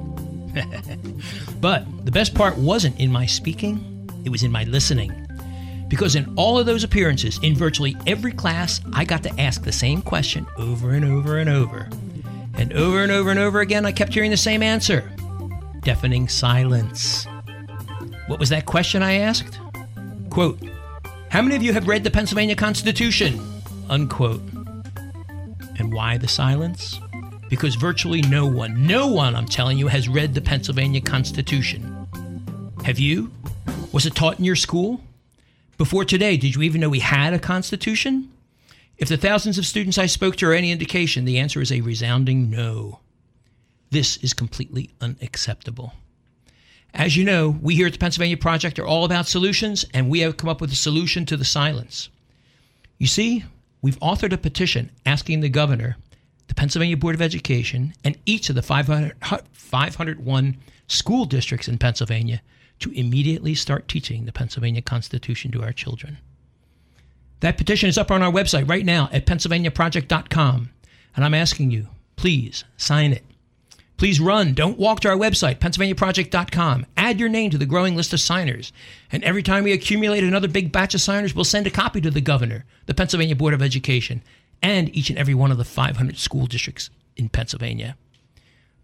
[1.62, 5.29] but the best part wasn't in my speaking, it was in my listening.
[5.90, 9.72] Because in all of those appearances, in virtually every class, I got to ask the
[9.72, 11.90] same question over and over and over.
[12.54, 15.12] And over and over and over again, I kept hearing the same answer
[15.82, 17.26] deafening silence.
[18.28, 19.60] What was that question I asked?
[20.30, 20.60] Quote,
[21.30, 23.40] How many of you have read the Pennsylvania Constitution?
[23.90, 24.42] Unquote.
[25.80, 27.00] And why the silence?
[27.50, 32.08] Because virtually no one, no one, I'm telling you, has read the Pennsylvania Constitution.
[32.84, 33.32] Have you?
[33.92, 35.02] Was it taught in your school?
[35.80, 38.30] Before today, did you even know we had a Constitution?
[38.98, 41.80] If the thousands of students I spoke to are any indication, the answer is a
[41.80, 43.00] resounding no.
[43.90, 45.94] This is completely unacceptable.
[46.94, 50.20] As you know, we here at the Pennsylvania Project are all about solutions, and we
[50.20, 52.10] have come up with a solution to the silence.
[52.98, 53.46] You see,
[53.82, 55.96] we've authored a petition asking the governor,
[56.50, 59.16] the Pennsylvania Board of Education, and each of the 500,
[59.54, 62.42] 501 school districts in Pennsylvania
[62.80, 66.18] to immediately start teaching the Pennsylvania Constitution to our children.
[67.42, 70.70] That petition is up on our website right now at pennsylvaniaproject.com.
[71.16, 73.24] And I'm asking you, please sign it.
[73.98, 74.54] Please run.
[74.54, 76.86] Don't walk to our website, pennsylvaniaproject.com.
[76.96, 78.72] Add your name to the growing list of signers.
[79.12, 82.10] And every time we accumulate another big batch of signers, we'll send a copy to
[82.10, 84.22] the governor, the Pennsylvania Board of Education,
[84.62, 87.98] and each and every one of the 500 school districts in Pennsylvania.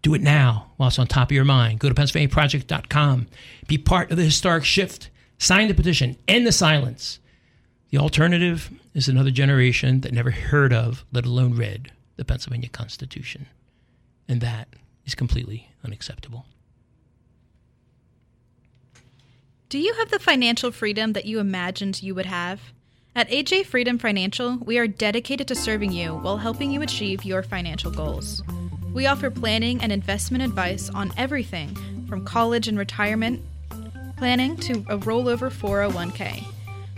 [0.06, 1.80] Do it now while it's on top of your mind.
[1.80, 3.26] Go to pennsylvaniaproject.com.
[3.66, 5.10] Be part of the historic shift.
[5.36, 6.16] Sign the petition.
[6.28, 7.18] End the silence.
[7.90, 13.48] The alternative is another generation that never heard of, let alone read, the Pennsylvania Constitution.
[14.28, 14.68] And that
[15.06, 16.46] is completely unacceptable.
[19.68, 22.60] Do you have the financial freedom that you imagined you would have?
[23.16, 27.42] At AJ Freedom Financial, we are dedicated to serving you while helping you achieve your
[27.42, 28.44] financial goals.
[28.96, 31.76] We offer planning and investment advice on everything
[32.08, 33.42] from college and retirement
[34.16, 36.42] planning to a rollover 401k.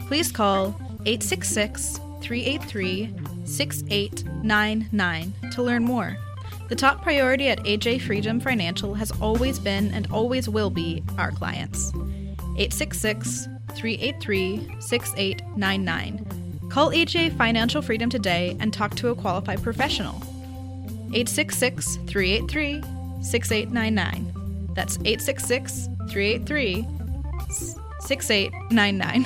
[0.07, 3.13] Please call 866 383
[3.45, 6.17] 6899 to learn more.
[6.69, 11.33] The top priority at AJ Freedom Financial has always been and always will be our
[11.33, 11.91] clients.
[12.57, 16.69] 866 383 6899.
[16.71, 20.23] Call AJ Financial Freedom today and talk to a qualified professional.
[21.15, 22.83] 866 383
[23.23, 24.71] 6899.
[24.75, 26.87] That's 866 383
[28.01, 29.25] 6899.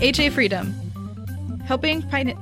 [0.00, 0.74] AJ Freedom.
[1.64, 2.36] Helping, fin-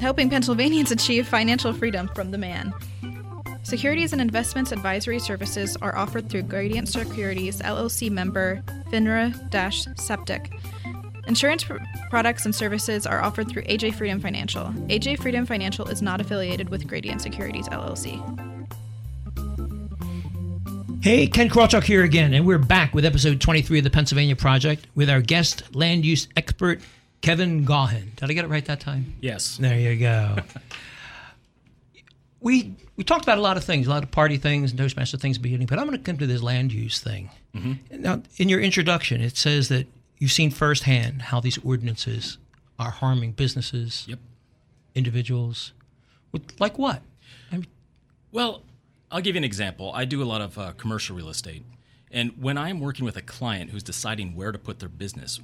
[0.00, 2.74] helping Pennsylvanians achieve financial freedom from the man.
[3.62, 10.52] Securities and investments advisory services are offered through Gradient Securities LLC member FINRA-SIPC.
[11.26, 14.66] Insurance pr- products and services are offered through AJ Freedom Financial.
[14.88, 18.22] AJ Freedom Financial is not affiliated with Gradient Securities LLC.
[21.02, 24.86] Hey, Ken Krawchuk here again, and we're back with episode 23 of the Pennsylvania Project
[24.94, 26.80] with our guest land use expert,
[27.20, 28.14] Kevin Gaughen.
[28.16, 29.14] Did I get it right that time?
[29.20, 29.56] Yes.
[29.56, 30.36] There you go.
[32.40, 35.18] we we talked about a lot of things, a lot of party things, and Toastmaster
[35.18, 37.30] things at the beginning, but I'm going to come to this land use thing.
[37.54, 38.02] Mm-hmm.
[38.02, 39.86] Now, in your introduction, it says that
[40.18, 42.38] you've seen firsthand how these ordinances
[42.78, 44.18] are harming businesses, Yep.
[44.94, 45.72] individuals.
[46.32, 47.02] With, like what?
[47.52, 47.66] I mean,
[48.32, 48.62] Well,
[49.10, 49.92] I'll give you an example.
[49.94, 51.64] I do a lot of uh, commercial real estate.
[52.10, 55.40] And when I'm working with a client who's deciding where to put their business,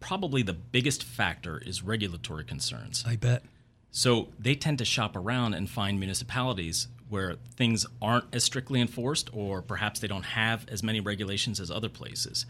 [0.00, 3.04] probably the biggest factor is regulatory concerns.
[3.06, 3.42] I bet.
[3.90, 9.28] So they tend to shop around and find municipalities where things aren't as strictly enforced,
[9.34, 12.46] or perhaps they don't have as many regulations as other places.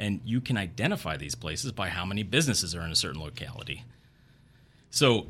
[0.00, 3.84] And you can identify these places by how many businesses are in a certain locality.
[4.88, 5.26] So,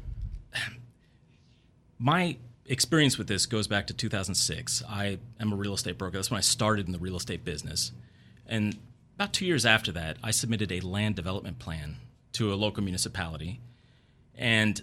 [1.98, 4.84] my experience with this goes back to 2006.
[4.88, 6.16] I am a real estate broker.
[6.16, 7.90] That's when I started in the real estate business.
[8.46, 8.78] And
[9.16, 11.96] about two years after that, I submitted a land development plan
[12.34, 13.60] to a local municipality.
[14.36, 14.80] And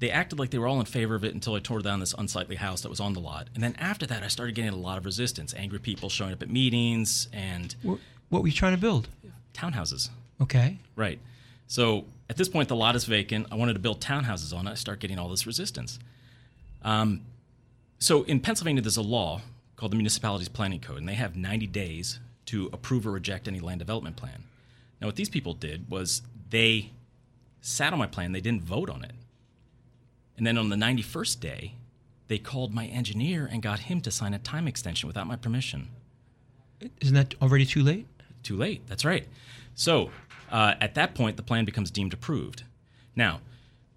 [0.00, 2.14] they acted like they were all in favor of it until I tore down this
[2.16, 3.48] unsightly house that was on the lot.
[3.54, 6.42] And then after that, I started getting a lot of resistance angry people showing up
[6.42, 9.08] at meetings and What, what were you trying to build?
[9.54, 10.10] townhouses.
[10.40, 10.78] Okay.
[10.94, 11.18] Right.
[11.66, 13.48] So at this point, the lot is vacant.
[13.50, 14.70] I wanted to build townhouses on it.
[14.70, 15.98] I start getting all this resistance.
[16.82, 17.22] Um,
[17.98, 19.40] so in Pennsylvania, there's a law
[19.74, 23.58] called the Municipalities Planning Code, and they have 90 days to approve or reject any
[23.60, 24.44] land development plan.
[25.00, 26.90] Now, what these people did was they
[27.60, 29.12] sat on my plan, they didn't vote on it.
[30.38, 31.74] And then on the 91st day,
[32.28, 35.88] they called my engineer and got him to sign a time extension without my permission.
[37.00, 38.06] Isn't that already too late?
[38.42, 38.86] Too late.
[38.86, 39.26] That's right.
[39.74, 40.10] So
[40.50, 42.62] uh, at that point, the plan becomes deemed approved.
[43.16, 43.40] Now,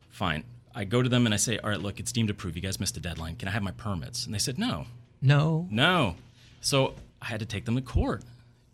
[0.09, 0.43] fine.
[0.73, 2.55] I go to them and I say, all right, look, it's deemed approved.
[2.55, 3.35] You guys missed the deadline.
[3.35, 4.25] Can I have my permits?
[4.25, 4.85] And they said, no,
[5.21, 5.67] No.
[5.69, 6.15] no.
[6.61, 8.23] So I had to take them to court.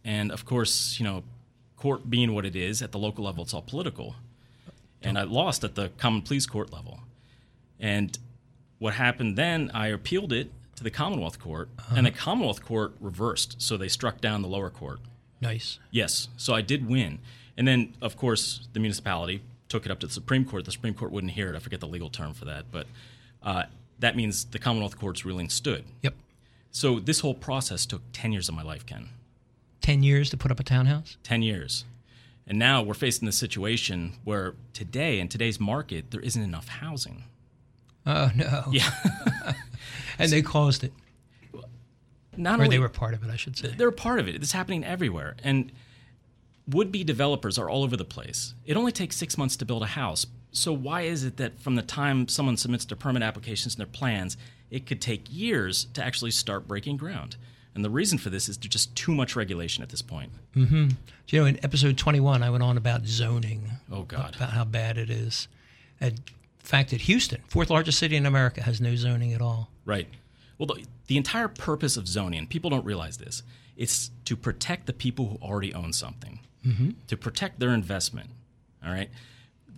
[0.06, 1.24] And of course, you know,
[1.76, 4.16] court being what it is, at the local level, it's all political.
[5.02, 7.02] And I lost at the common pleas court level.
[7.80, 8.18] And
[8.80, 13.56] what happened then, I appealed it to the Commonwealth Court, and the Commonwealth Court reversed.
[13.60, 15.00] So they struck down the lower court.
[15.42, 15.80] Nice.
[15.92, 16.30] Yes.
[16.38, 17.20] So I did win.
[17.58, 20.66] And then, of course, the municipality took it up to the Supreme Court.
[20.66, 21.56] The Supreme Court wouldn't hear it.
[21.56, 22.66] I forget the legal term for that.
[22.72, 22.88] But
[23.42, 23.64] uh,
[24.00, 25.84] that means the Commonwealth Court's ruling stood.
[26.04, 26.14] Yep.
[26.72, 29.10] So this whole process took 10 years of my life, Ken.
[29.82, 31.18] 10 years to put up a townhouse?
[31.24, 31.86] 10 years.
[32.46, 37.24] And now we're facing this situation where today, in today's market, there isn't enough housing.
[38.08, 38.64] Oh, no.
[38.72, 38.90] Yeah.
[40.20, 40.94] And they caused it.
[42.36, 43.74] Not Or only they were part of it, I should say.
[43.78, 44.34] they're part of it.
[44.36, 45.36] It's happening everywhere.
[45.44, 45.72] And
[46.68, 48.56] would be developers are all over the place.
[48.66, 50.26] It only takes six months to build a house.
[50.52, 53.92] So, why is it that from the time someone submits their permit applications and their
[53.92, 54.38] plans,
[54.72, 57.36] it could take years to actually start breaking ground?
[57.76, 60.32] And the reason for this is there's just too much regulation at this point.
[60.56, 60.88] Mm-hmm.
[60.88, 63.70] Do you know, in episode 21, I went on about zoning.
[63.92, 64.36] Oh, God.
[64.36, 65.48] About how bad it is.
[66.02, 66.20] And
[66.68, 69.70] fact that Houston, fourth largest city in America, has no zoning at all.
[69.86, 70.08] Right.
[70.58, 73.44] Well, the, the entire purpose of zoning, and people don't realize this,
[73.76, 76.92] it's to protect the people who already own something, mm-hmm.
[77.08, 78.30] to protect their investment.
[78.86, 79.10] All right.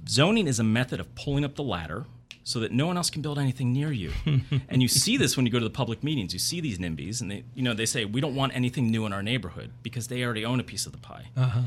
[0.08, 2.06] Zoning is a method of pulling up the ladder
[2.44, 4.12] so that no one else can build anything near you.
[4.70, 6.34] and you see this when you go to the public meetings.
[6.34, 9.06] You see these NIMBYs, and they, you know, they say we don't want anything new
[9.06, 11.28] in our neighborhood because they already own a piece of the pie.
[11.38, 11.62] Uh-huh.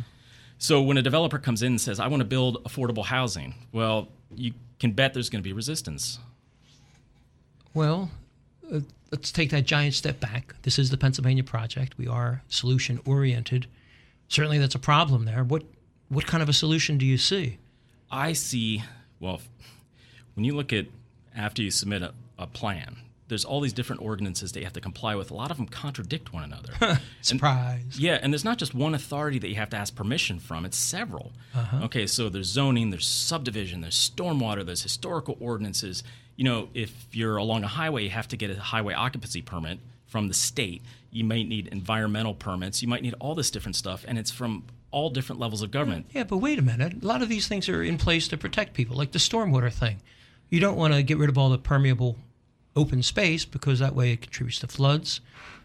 [0.58, 4.08] So when a developer comes in and says, "I want to build affordable housing," well,
[4.34, 6.18] you can bet there's going to be resistance.
[7.72, 8.10] Well,
[8.70, 8.80] uh,
[9.12, 10.56] let's take that giant step back.
[10.62, 11.96] This is the Pennsylvania Project.
[11.96, 13.68] We are solution oriented.
[14.26, 15.44] Certainly, that's a problem there.
[15.44, 15.62] What
[16.08, 17.58] what kind of a solution do you see?
[18.10, 18.82] I see,
[19.20, 19.40] well,
[20.34, 20.86] when you look at
[21.34, 22.96] after you submit a, a plan,
[23.32, 25.30] there's all these different ordinances that you have to comply with.
[25.30, 27.00] A lot of them contradict one another.
[27.22, 27.98] Surprise.
[27.98, 30.76] yeah, and there's not just one authority that you have to ask permission from, it's
[30.76, 31.32] several.
[31.54, 31.84] Uh-huh.
[31.84, 36.04] Okay, so there's zoning, there's subdivision, there's stormwater, there's historical ordinances.
[36.36, 39.78] You know, if you're along a highway, you have to get a highway occupancy permit
[40.04, 40.82] from the state.
[41.10, 42.82] You might need environmental permits.
[42.82, 46.04] You might need all this different stuff, and it's from all different levels of government.
[46.12, 47.02] Yeah, but wait a minute.
[47.02, 50.02] A lot of these things are in place to protect people, like the stormwater thing.
[50.50, 52.18] You don't want to get rid of all the permeable
[52.76, 55.20] open space because that way it contributes to floods.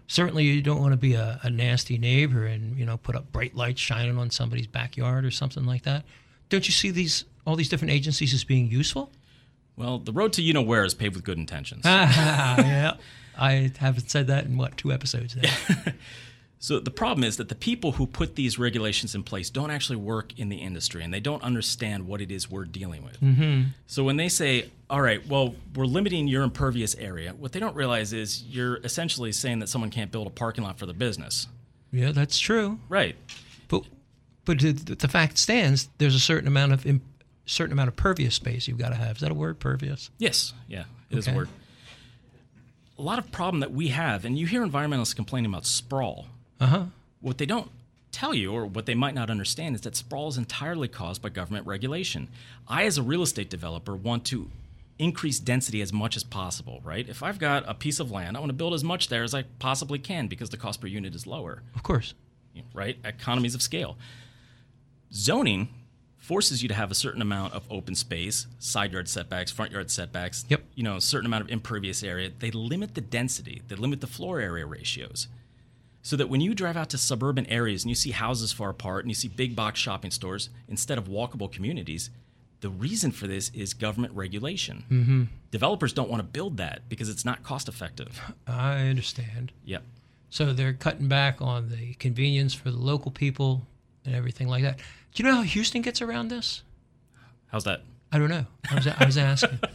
[0.08, 3.32] Certainly, you don't want to be a, a nasty neighbor and you know put up
[3.32, 6.06] bright lights shining on somebody's backyard or something like that.
[6.50, 9.12] Don't you see these all these different agencies as being useful?
[9.76, 11.84] Well, the road to you know where is paved with good intentions.
[11.86, 12.96] yeah,
[13.38, 15.36] I haven't said that in what two episodes.
[16.68, 19.96] So the problem is that the people who put these regulations in place don't actually
[19.96, 23.22] work in the industry and they don't understand what it is we're dealing with.
[23.22, 23.70] Mm-hmm.
[23.86, 27.74] So when they say, "All right, well, we're limiting your impervious area," what they don't
[27.74, 31.48] realize is you're essentially saying that someone can't build a parking lot for their business.
[31.94, 32.80] yeah, that's true.
[32.90, 33.16] Right.
[33.70, 33.84] But
[34.44, 37.02] but the, fact stands, there's a certain amount of im-
[37.46, 39.16] certain amount of pervious space you've got to have.
[39.16, 40.10] Is that a word, pervious?
[40.18, 40.52] Yes.
[40.68, 40.84] Yeah.
[41.10, 41.34] It is Okay.
[41.34, 41.50] a word.
[43.00, 46.26] A lot of problem that we have, and you hear environmentalists complaining about sprawl.
[46.60, 46.84] Uh huh.
[47.22, 47.70] What they don't
[48.12, 51.30] tell you, or what they might not understand, is that sprawl is entirely caused by
[51.30, 52.28] government regulation.
[52.68, 54.50] I, as a real estate developer, want to
[55.00, 57.08] increase density as much as possible, right?
[57.08, 59.36] If I've got a piece of land, I want to build as much there as
[59.36, 62.16] I possibly can because the cost per unit is lower, Of course.
[62.74, 62.98] right?
[63.06, 63.96] Economies of scale.
[65.14, 65.70] Zoning
[66.18, 69.90] forces you to have a certain amount of open space, side yard setbacks, front yard
[69.92, 70.46] setbacks.
[70.50, 70.64] Yep.
[70.76, 72.30] You know, a certain amount of impervious area.
[72.38, 73.62] They limit the density.
[73.68, 75.28] They limit the floor area ratios.
[76.08, 79.04] So that when you drive out to suburban areas and you see houses far apart
[79.04, 82.12] and you see big box shopping stores instead of walkable communities,
[82.62, 84.86] the reason for this is government regulation.
[84.90, 85.24] Mm-hmm.
[85.52, 88.22] Developers don't want to build that because it's not cost effective.
[88.48, 89.52] I understand.
[89.66, 89.84] Yep.
[90.30, 93.68] So they're cutting back on the convenience for the local people
[94.06, 94.78] and everything like that.
[94.78, 96.64] Do you know how Houston gets around this?
[97.48, 97.82] How's that?
[98.12, 98.46] I don't know.
[98.72, 99.60] I was, I was asking.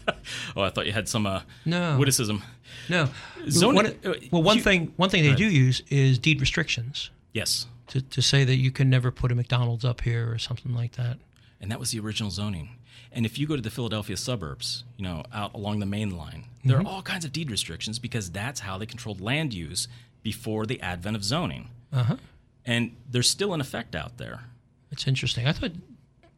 [0.56, 1.98] Oh, I thought you had some uh, No.
[1.98, 2.42] witticism.
[2.88, 3.08] No.
[3.48, 7.10] Zoning- One- uh, well, one you- thing one thing they do use is deed restrictions
[7.32, 7.66] Yes.
[7.88, 10.92] to, to say that you can never put a McDonald's up here or something like
[10.92, 11.18] that.
[11.60, 12.76] And that was the original zoning.
[13.10, 16.44] And if you go to the Philadelphia suburbs, you know, out along the main line,
[16.64, 19.88] there are all kinds of deed restrictions because that's how they controlled land use
[20.22, 21.68] before the advent of zoning.
[21.92, 22.16] Uh huh.
[22.64, 24.44] And they're still in effect out there.
[24.92, 25.48] It's interesting.
[25.48, 25.72] I thought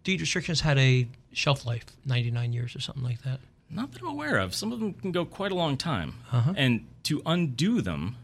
[0.04, 3.40] deed restrictions had a shelf life, 99 years or something like that.
[3.70, 4.54] Not that I'm aware of.
[4.54, 6.14] Some of them can go quite a long time.
[6.30, 6.52] Uh-huh.
[6.56, 8.16] And to undo them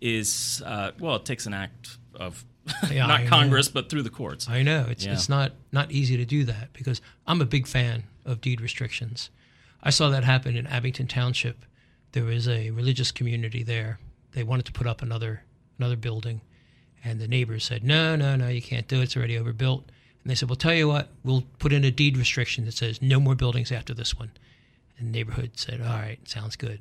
[0.00, 2.44] is, uh, well, it takes an act of
[2.90, 3.28] Yeah, I not know.
[3.28, 4.48] Congress, but through the courts.
[4.48, 5.14] I know it's Yeah.
[5.14, 9.30] it's not not easy to do that because I'm a big fan of deed restrictions.
[9.82, 11.64] I saw that happen in Abington Township.
[12.12, 13.98] There was a religious community there.
[14.32, 15.42] They wanted to put up another
[15.78, 16.40] another building,
[17.02, 19.04] and the neighbors said, "No, no, no, you can't do it.
[19.04, 19.90] It's already overbuilt."
[20.22, 23.02] And they said, "Well, tell you what, we'll put in a deed restriction that says
[23.02, 24.30] no more buildings after this one."
[24.98, 26.80] And the neighborhood said, "All right, sounds good."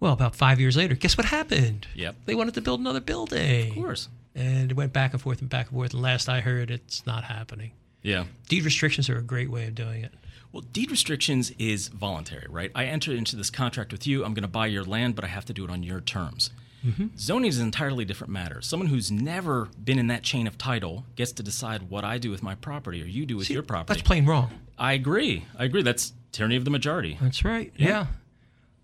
[0.00, 1.86] Well, about five years later, guess what happened?
[1.94, 2.16] Yep.
[2.26, 3.70] They wanted to build another building.
[3.70, 4.08] Of course.
[4.34, 5.92] And it went back and forth and back and forth.
[5.92, 7.70] And last I heard, it's not happening.
[8.02, 8.24] Yeah.
[8.48, 10.12] Deed restrictions are a great way of doing it.
[10.50, 12.72] Well, deed restrictions is voluntary, right?
[12.74, 14.24] I enter into this contract with you.
[14.24, 16.50] I'm going to buy your land, but I have to do it on your terms.
[16.84, 17.06] Mm-hmm.
[17.16, 18.60] Zoning is an entirely different matter.
[18.60, 22.30] Someone who's never been in that chain of title gets to decide what I do
[22.30, 23.94] with my property or you do with See, your property.
[23.94, 24.50] That's plain wrong.
[24.78, 25.46] I agree.
[25.58, 25.82] I agree.
[25.82, 27.18] That's tyranny of the majority.
[27.20, 27.72] That's right.
[27.76, 28.06] Yeah.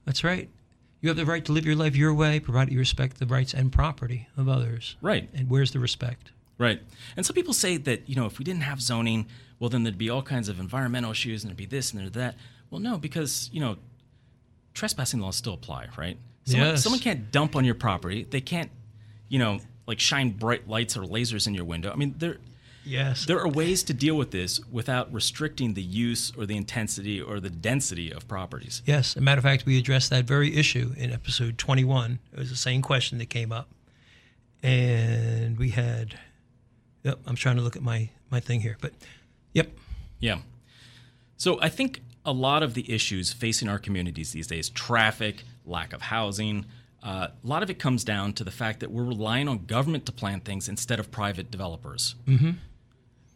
[0.05, 0.49] That's right.
[1.01, 3.55] You have the right to live your life your way, provided you respect the rights
[3.55, 4.97] and property of others.
[5.01, 5.29] Right.
[5.35, 6.33] And where's the respect?
[6.57, 6.81] Right.
[7.17, 9.27] And some people say that, you know, if we didn't have zoning,
[9.61, 12.13] well, then there'd be all kinds of environmental issues and there'd be this and there'd
[12.13, 12.35] be that.
[12.71, 13.77] Well, no, because, you know,
[14.75, 16.19] trespassing laws still apply, right?
[16.51, 16.83] Someone, Yes.
[16.83, 18.27] someone can't dump on your property.
[18.29, 18.71] They can't,
[19.29, 21.91] you know, like shine bright lights or lasers in your window.
[21.93, 22.39] I mean, there,
[22.85, 23.27] Yes.
[23.27, 27.39] there are ways to deal with this without restricting the use or the intensity or
[27.41, 28.83] the density of properties.
[28.87, 29.11] Yes.
[29.13, 32.19] As a matter of fact, we addressed that very issue in episode 21.
[32.33, 33.69] It was the same question that came up.
[34.63, 36.19] And we had,
[37.05, 38.77] yep, I'm trying to look at my, my thing here.
[38.81, 38.93] But,
[39.53, 39.71] yep.
[40.19, 40.39] Yeah.
[41.37, 45.93] So I think a lot of the issues facing our communities these days traffic, lack
[45.93, 46.65] of housing
[47.03, 50.05] uh, a lot of it comes down to the fact that we're relying on government
[50.07, 52.17] to plan things instead of private developers.
[52.27, 52.51] Mm-hmm.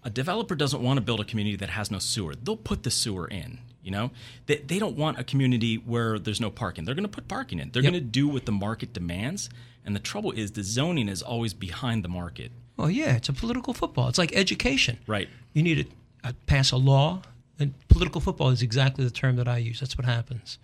[0.05, 2.35] A developer doesn't want to build a community that has no sewer.
[2.35, 3.59] They'll put the sewer in.
[3.83, 4.11] You know,
[4.47, 6.85] they, they don't want a community where there's no parking.
[6.85, 7.70] They're going to put parking in.
[7.70, 7.93] They're Yep.
[7.93, 9.49] going to do what the market demands.
[9.85, 12.53] And the trouble is, the zoning is always behind the market.
[12.76, 14.09] Well, yeah, it's a political football.
[14.09, 14.99] It's like education.
[15.07, 15.28] Right.
[15.53, 17.22] You need to uh, pass a law,
[17.59, 19.80] and political football is exactly the term that I use.
[19.80, 20.59] That's what happens.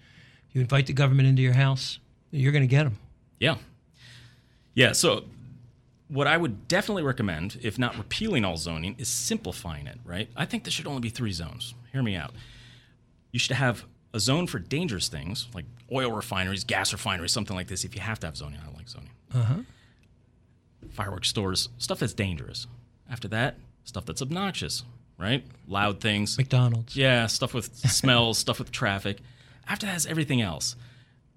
[0.52, 1.98] You invite the government into your house,
[2.30, 2.98] you're going to get them.
[3.38, 3.56] Yeah.
[4.74, 4.92] Yeah.
[4.92, 5.24] So,
[6.08, 10.28] what I would definitely recommend, if not repealing all zoning, is simplifying it, right?
[10.36, 11.74] I think there should only be three zones.
[11.92, 12.32] Hear me out.
[13.30, 13.84] You should have
[14.14, 17.84] a zone for dangerous things like oil refineries, gas refineries, something like this.
[17.84, 19.10] If you have to have zoning, I like zoning.
[19.34, 19.54] Uh huh.
[20.90, 22.66] Fireworks stores, stuff that's dangerous.
[23.10, 24.84] After that, stuff that's obnoxious,
[25.18, 25.44] right?
[25.66, 26.38] Loud things.
[26.38, 26.96] McDonald's.
[26.96, 29.18] Yeah, stuff with smells, stuff with traffic.
[29.68, 30.76] After that is everything else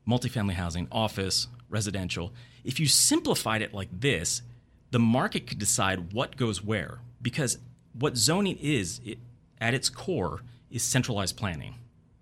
[0.08, 2.34] multifamily housing, office, residential.
[2.64, 4.42] If you simplified it like this,
[4.90, 7.60] the market could decide what goes where because
[7.94, 9.20] what zoning is it,
[9.60, 11.76] at its core is centralized planning.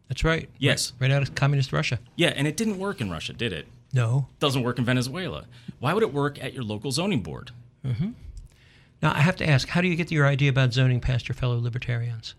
[0.08, 0.50] That's right.
[0.58, 0.94] Yes.
[1.00, 2.00] Right, right out of communist Russia.
[2.16, 3.68] Yeah, and it didn't work in Russia, did it?
[3.94, 4.28] No.
[4.40, 5.46] Doesn't work in Venezuela.
[5.80, 7.52] Why would it work at your local zoning board?
[7.86, 8.12] Mm-hmm.
[9.02, 11.36] Now, I have to ask how do you get your idea about zoning past your
[11.36, 12.36] fellow libertarians?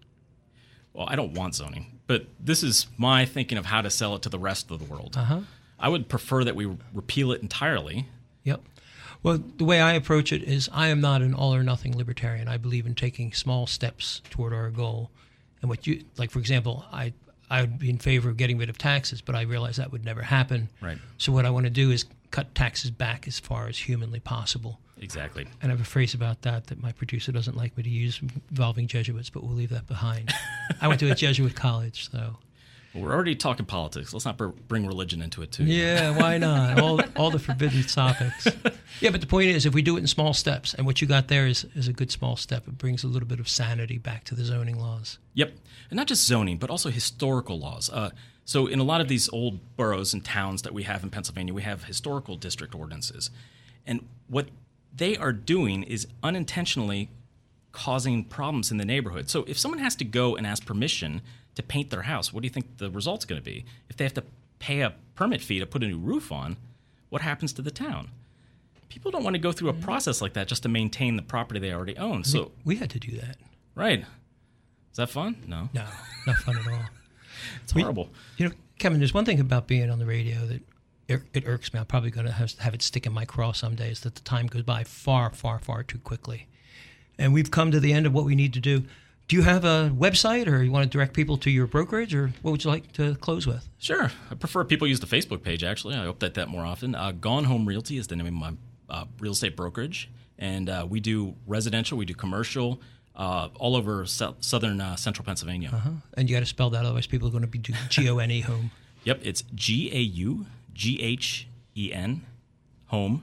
[0.92, 4.22] Well, I don't want zoning, but this is my thinking of how to sell it
[4.22, 5.14] to the rest of the world.
[5.16, 5.40] Uh huh.
[5.78, 8.08] I would prefer that we repeal it entirely.
[8.42, 8.62] Yep.
[9.22, 12.48] Well, the way I approach it is I am not an all or nothing libertarian.
[12.48, 15.12] I believe in taking small steps toward our goal.
[15.62, 17.12] And what you like, for example, I
[17.48, 20.04] I would be in favor of getting rid of taxes, but I realize that would
[20.04, 20.68] never happen.
[20.80, 20.98] Right.
[21.16, 24.80] So what I want to do is cut taxes back as far as humanly possible.
[25.00, 25.46] Exactly.
[25.62, 28.20] And I have a phrase about that that my producer doesn't like me to use
[28.50, 30.32] involving Jesuits, but we'll leave that behind.
[30.80, 32.36] I went to a Jesuit college, so
[32.94, 34.12] Well, we're already talking politics.
[34.12, 35.64] Let's not br- bring religion into it too.
[35.64, 36.80] Yeah, why not?
[36.80, 38.46] All all the forbidden topics.
[39.00, 41.08] Yeah, but the point is, if we do it in small steps, and what you
[41.08, 43.96] got there is is a good small step, it brings a little bit of sanity
[43.96, 45.18] back to the zoning laws.
[45.34, 45.54] Yep,
[45.88, 47.88] and not just zoning, but also historical laws.
[47.88, 48.10] Uh,
[48.44, 51.54] so, in a lot of these old boroughs and towns that we have in Pennsylvania,
[51.54, 53.30] we have historical district ordinances,
[53.86, 54.48] and what
[54.94, 57.10] they are doing is unintentionally
[57.72, 59.30] causing problems in the neighborhood.
[59.30, 61.22] So, if someone has to go and ask permission
[61.54, 63.64] to paint their house, what do you think the result's going to be?
[63.88, 64.24] If they have to
[64.58, 66.56] pay a permit fee to put a new roof on,
[67.08, 68.08] what happens to the town?
[68.88, 69.82] People don't want to go through a mm-hmm.
[69.82, 72.24] process like that just to maintain the property they already own.
[72.24, 73.36] So, We had to do that.
[73.74, 74.04] right.
[74.90, 75.36] Is that fun?
[75.46, 75.68] No.
[75.72, 75.84] No,
[76.26, 76.84] not fun at all.
[77.62, 78.10] It's horrible.
[78.36, 80.60] You know, Kevin, there's one thing about being on the radio that
[81.10, 81.80] it irks me.
[81.80, 84.20] I'm probably going to have, have it stick in my craw some days that the
[84.22, 86.46] time goes by far, far, far too quickly.
[87.18, 88.84] And we've come to the end of what we need to do.
[89.28, 92.32] Do you have a website or you want to direct people to your brokerage or
[92.42, 93.68] what would you like to close with?
[93.78, 94.10] Sure.
[94.30, 95.94] I prefer people use the Facebook page, actually.
[95.94, 96.94] I update that more often.
[96.94, 98.52] Uh, Gaughen Home Realty is the name of my
[98.88, 100.10] uh, real estate brokerage.
[100.38, 102.80] And uh, we do residential, we do commercial,
[103.14, 105.70] uh, all over sou- southern uh, central Pennsylvania.
[105.72, 105.90] Uh-huh.
[106.14, 108.18] And you got to spell that, otherwise people are going to be doing G O
[108.18, 108.70] N E home.
[109.04, 111.46] Yep, it's G A U G H
[111.76, 112.24] E N,
[112.86, 113.22] Home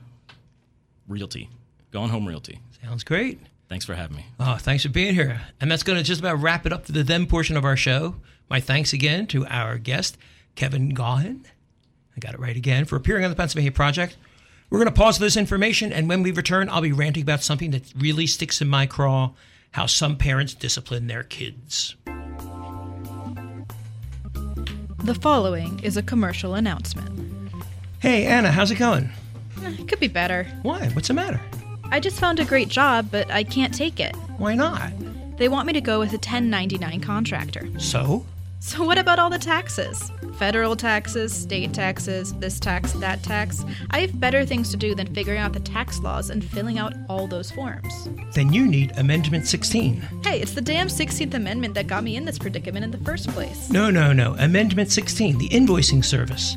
[1.06, 1.48] Realty.
[1.92, 2.60] Gaughen Home Realty.
[2.82, 3.40] Sounds great.
[3.68, 4.26] Thanks for having me.
[4.40, 5.42] Oh, thanks for being here.
[5.60, 7.76] And that's going to just about wrap it up for the them portion of our
[7.76, 8.16] show.
[8.48, 10.16] My thanks again to our guest,
[10.54, 11.44] Kevin Gaughen.
[12.16, 14.16] I got it right again for appearing on the Pennsylvania Project.
[14.70, 17.42] We're going to pause for this information, and when we return, I'll be ranting about
[17.42, 19.32] something that really sticks in my craw
[19.72, 21.94] how some parents discipline their kids.
[25.04, 27.08] The following is a commercial announcement.
[28.00, 29.10] Hey, Anna, how's it going?
[29.64, 30.44] Eh, Could be better.
[30.62, 30.88] Why?
[30.88, 31.40] What's the matter?
[31.84, 34.14] I just found a great job, but I can't take it.
[34.36, 34.90] Why not?
[35.38, 37.68] They want me to go with a 1099 contractor.
[37.78, 38.26] So?
[38.60, 40.10] So, what about all the taxes?
[40.36, 43.64] Federal taxes, state taxes, this tax, that tax.
[43.90, 46.92] I have better things to do than figuring out the tax laws and filling out
[47.08, 48.08] all those forms.
[48.34, 50.00] Then you need Amendment 16.
[50.24, 53.28] Hey, it's the damn 16th Amendment that got me in this predicament in the first
[53.28, 53.70] place.
[53.70, 54.34] No, no, no.
[54.38, 56.56] Amendment 16, the invoicing service.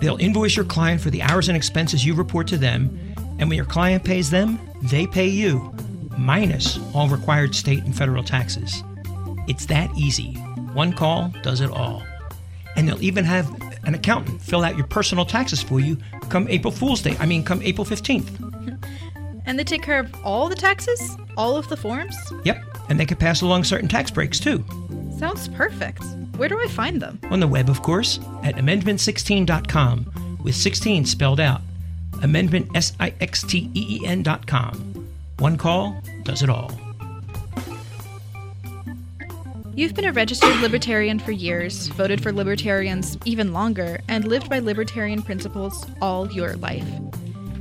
[0.00, 2.98] They'll invoice your client for the hours and expenses you report to them,
[3.38, 5.72] and when your client pays them, they pay you,
[6.16, 8.82] minus all required state and federal taxes.
[9.48, 10.38] It's that easy.
[10.74, 12.02] One call does it all.
[12.76, 13.50] And they'll even have
[13.84, 15.98] an accountant fill out your personal taxes for you
[16.28, 17.16] come April Fool's Day.
[17.20, 18.78] I mean, come April 15th.
[19.44, 21.16] And they take care of all the taxes?
[21.36, 22.16] All of the forms?
[22.44, 22.62] Yep.
[22.88, 24.64] And they can pass along certain tax breaks too.
[25.18, 26.02] Sounds perfect.
[26.36, 27.18] Where do I find them?
[27.30, 31.60] On the web, of course, at amendment16.com, with 16 spelled out.
[32.22, 35.08] Amendment S I X T E E N.com.
[35.38, 36.70] One call does it all.
[39.74, 44.58] You've been a registered libertarian for years, voted for libertarians even longer, and lived by
[44.58, 46.86] libertarian principles all your life.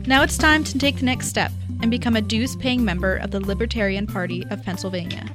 [0.06, 3.32] Now it's time to take the next step and become a dues paying member of
[3.32, 5.26] the Libertarian Party of Pennsylvania.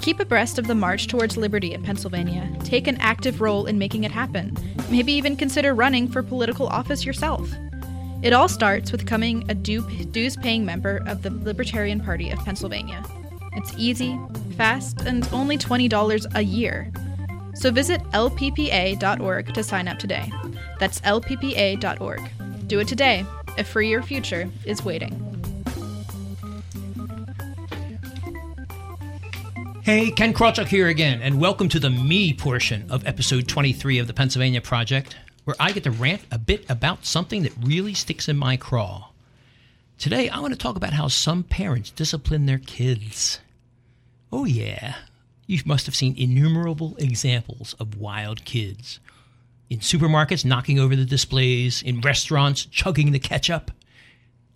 [0.00, 2.56] Keep abreast of the march towards liberty in Pennsylvania.
[2.62, 4.56] Take an active role in making it happen.
[4.88, 7.50] Maybe even consider running for political office yourself.
[8.22, 13.02] It all starts with becoming a dues paying member of the Libertarian Party of Pennsylvania.
[13.56, 14.20] It's easy,
[14.58, 16.92] fast, and only $20 a year.
[17.54, 20.30] So visit lppa.org to sign up today.
[20.78, 22.20] That's lppa.org.
[22.66, 23.24] Do it today.
[23.56, 25.22] A freer future is waiting.
[29.82, 34.06] Hey, Ken Krawchuk here again, and welcome to the me portion of episode 23 of
[34.06, 38.28] the Pennsylvania Project, where I get to rant a bit about something that really sticks
[38.28, 39.08] in my craw.
[39.96, 43.40] Today, I want to talk about how some parents discipline their kids.
[44.32, 44.96] Oh, yeah.
[45.46, 48.98] You must have seen innumerable examples of wild kids.
[49.70, 53.70] In supermarkets, knocking over the displays, in restaurants, chugging the ketchup,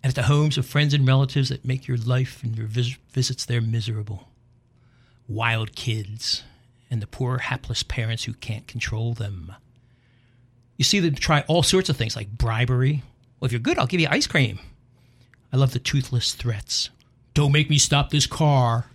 [0.03, 2.97] and at the homes of friends and relatives that make your life and your vis-
[3.11, 4.29] visits there miserable.
[5.27, 6.43] Wild kids,
[6.89, 9.53] and the poor, hapless parents who can't control them.
[10.77, 13.03] You see them try all sorts of things like bribery.
[13.39, 14.59] Well, if you're good, I'll give you ice cream.
[15.53, 16.89] I love the toothless threats.
[17.33, 18.87] Don't make me stop this car.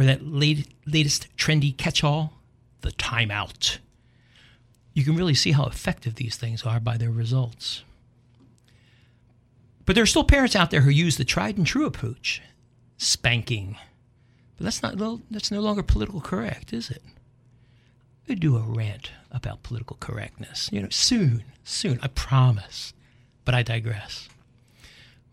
[0.00, 2.32] Or that late, latest trendy catch all,
[2.80, 3.76] the timeout.
[4.94, 7.84] You can really see how effective these things are by their results.
[9.84, 12.40] But there are still parents out there who use the tried and true approach
[12.96, 13.76] spanking.
[14.56, 14.96] But that's not
[15.30, 17.02] that's no longer political correct, is it?
[18.26, 20.70] I do a rant about political correctness.
[20.72, 22.94] You know, soon, soon, I promise.
[23.44, 24.30] But I digress.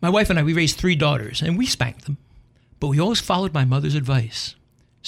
[0.02, 2.18] My wife and I, we raised three daughters, and we spanked them.
[2.80, 4.54] But we always followed my mother's advice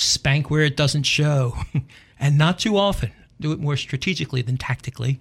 [0.01, 1.57] spank where it doesn't show,
[2.19, 5.21] and not too often, do it more strategically than tactically.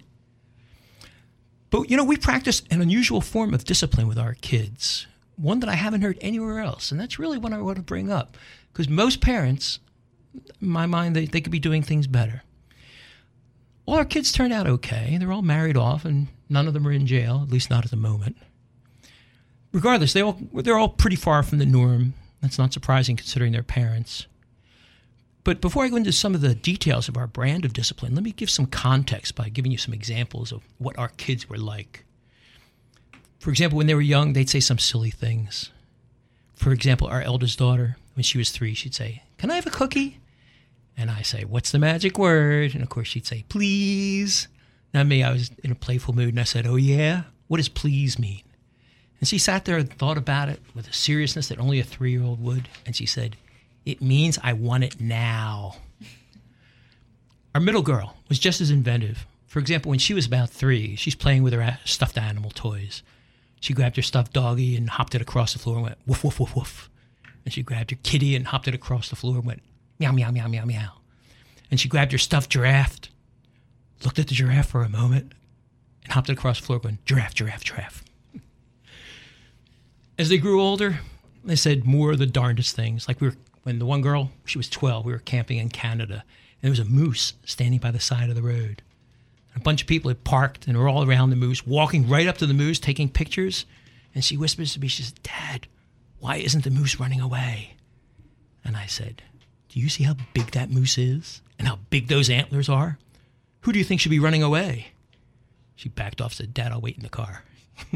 [1.70, 5.06] But, you know, we practice an unusual form of discipline with our kids,
[5.36, 6.90] one that I haven't heard anywhere else.
[6.90, 8.36] And that's really what I want to bring up.
[8.72, 9.78] Because most parents,
[10.60, 12.42] in my mind, they, they could be doing things better.
[13.86, 15.16] All our kids turned out okay.
[15.18, 17.90] They're all married off, and none of them are in jail, at least not at
[17.90, 18.36] the moment.
[19.72, 22.14] Regardless, they all, they're all pretty far from the norm.
[22.42, 24.26] That's not surprising considering their parents.
[25.42, 28.24] But before I go into some of the details of our brand of discipline, let
[28.24, 32.04] me give some context by giving you some examples of what our kids were like.
[33.38, 35.70] For example, when they were young, they'd say some silly things.
[36.54, 39.70] For example, our eldest daughter, when she was three, she'd say, Can I have a
[39.70, 40.18] cookie?
[40.94, 42.74] And I say, What's the magic word?
[42.74, 44.46] And of course, she'd say, Please.
[44.92, 47.22] Now, me, I was in a playful mood and I said, Oh, yeah?
[47.48, 48.42] What does please mean?
[49.20, 52.12] And she sat there and thought about it with a seriousness that only a three
[52.12, 52.68] year old would.
[52.84, 53.36] And she said,
[53.84, 55.76] It means I want it now.
[57.54, 59.26] Our middle girl was just as inventive.
[59.46, 63.02] For example, when she was about three, she's playing with her uh, stuffed animal toys.
[63.58, 66.38] She grabbed her stuffed doggy and hopped it across the floor and went woof, woof,
[66.38, 66.90] woof, woof.
[67.44, 69.62] And she grabbed her kitty and hopped it across the floor and went
[69.98, 70.92] meow, meow, meow, meow, meow.
[71.70, 73.00] And she grabbed her stuffed giraffe,
[74.04, 75.32] looked at the giraffe for a moment,
[76.04, 78.04] and hopped it across the floor going giraffe, giraffe, giraffe.
[80.18, 81.00] As they grew older,
[81.44, 83.08] they said more of the darndest things.
[83.08, 83.36] Like we were,
[83.70, 86.24] when the one girl, she was 12, we were camping in Canada,
[86.60, 88.82] and there was a moose standing by the side of the road.
[89.52, 92.26] And a bunch of people had parked and were all around the moose, walking right
[92.26, 93.66] up to the moose, taking pictures.
[94.12, 95.68] And she whispers to me, she says, Dad,
[96.18, 97.74] why isn't the moose running away?
[98.64, 99.22] And I said,
[99.68, 102.98] Do you see how big that moose is and how big those antlers are?
[103.60, 104.88] Who do you think should be running away?
[105.76, 107.44] She backed off, said, Dad, I'll wait in the car.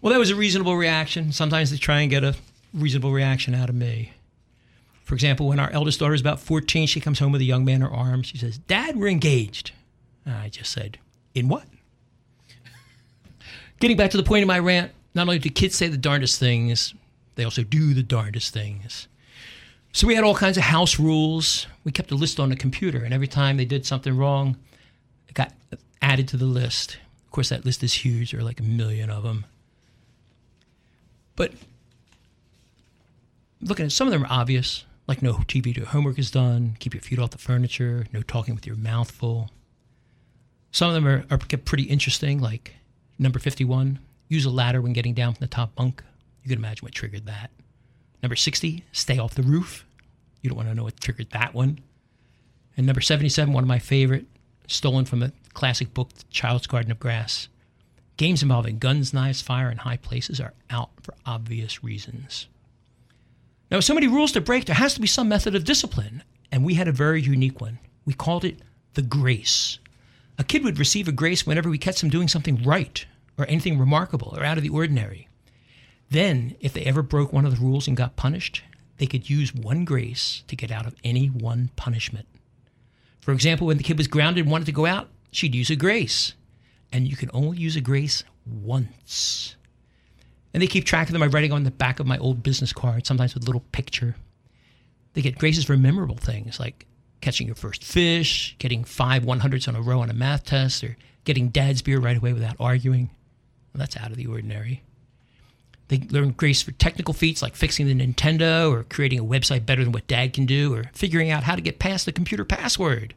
[0.00, 1.32] well, that was a reasonable reaction.
[1.32, 2.36] Sometimes they try and get a
[2.72, 4.12] reasonable reaction out of me.
[5.08, 7.64] For example, when our eldest daughter is about 14, she comes home with a young
[7.64, 8.26] man in her arms.
[8.26, 9.72] She says, Dad, we're engaged.
[10.26, 10.98] And I just said,
[11.34, 11.64] In what?
[13.80, 16.38] Getting back to the point of my rant, not only do kids say the darndest
[16.38, 16.92] things,
[17.36, 19.08] they also do the darndest things.
[19.94, 21.66] So we had all kinds of house rules.
[21.84, 24.58] We kept a list on the computer, and every time they did something wrong,
[25.26, 25.54] it got
[26.02, 26.98] added to the list.
[27.24, 28.32] Of course, that list is huge.
[28.32, 29.46] There are like a million of them.
[31.34, 31.52] But
[33.62, 36.92] looking at some of them are obvious, like no TV till homework is done, keep
[36.92, 39.50] your feet off the furniture, no talking with your mouth full.
[40.70, 42.74] Some of them are, are pretty interesting, like
[43.18, 43.98] number 51,
[44.28, 46.04] use a ladder when getting down from the top bunk.
[46.44, 47.50] You can imagine what triggered that.
[48.22, 49.86] Number 60, stay off the roof.
[50.42, 51.80] You don't want to know what triggered that one.
[52.76, 54.26] And number 77, one of my favorite,
[54.66, 57.48] stolen from a classic book, The Child's Garden of Grass.
[58.18, 62.46] Games involving guns, knives, fire, and high places are out for obvious reasons.
[63.70, 66.22] Now, with so many rules to break, there has to be some method of discipline,
[66.50, 67.78] and we had a very unique one.
[68.06, 68.60] We called it
[68.94, 69.78] the grace.
[70.38, 73.04] A kid would receive a grace whenever we catch them doing something right
[73.36, 75.28] or anything remarkable or out of the ordinary.
[76.10, 78.62] Then, if they ever broke one of the rules and got punished,
[78.96, 82.26] they could use one grace to get out of any one punishment.
[83.20, 85.76] For example, when the kid was grounded and wanted to go out, she'd use a
[85.76, 86.32] grace.
[86.90, 89.56] And you can only use a grace once.
[90.54, 92.72] And they keep track of them by writing on the back of my old business
[92.72, 94.16] card, sometimes with a little picture.
[95.12, 96.86] They get graces for memorable things like
[97.20, 100.96] catching your first fish, getting five 100s on a row on a math test, or
[101.24, 103.10] getting dad's beer right away without arguing.
[103.72, 104.82] Well, that's out of the ordinary.
[105.88, 109.82] They learn grace for technical feats like fixing the Nintendo or creating a website better
[109.82, 113.14] than what dad can do or figuring out how to get past the computer password.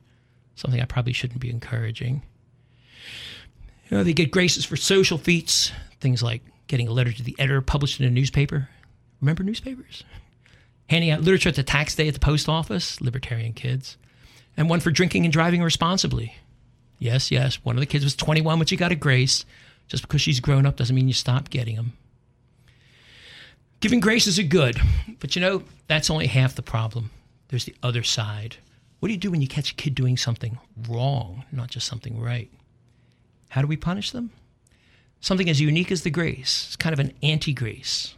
[0.55, 2.23] Something I probably shouldn't be encouraging.
[3.89, 6.41] You know, they get graces for social feats, things like
[6.71, 8.69] getting a letter to the editor published in a newspaper.
[9.19, 10.05] Remember newspapers?
[10.89, 13.97] Handing out literature at the tax day at the post office, libertarian kids.
[14.55, 16.37] And one for drinking and driving responsibly.
[16.97, 19.43] Yes, yes, one of the kids was 21 when she got a grace.
[19.89, 21.91] Just because she's grown up doesn't mean you stop getting them.
[23.81, 24.79] Giving graces are good,
[25.19, 27.09] but you know, that's only half the problem.
[27.49, 28.55] There's the other side.
[28.99, 30.57] What do you do when you catch a kid doing something
[30.87, 32.49] wrong, not just something right?
[33.49, 34.29] How do we punish them?
[35.21, 36.65] Something as unique as the grace.
[36.67, 38.15] It's kind of an anti grace.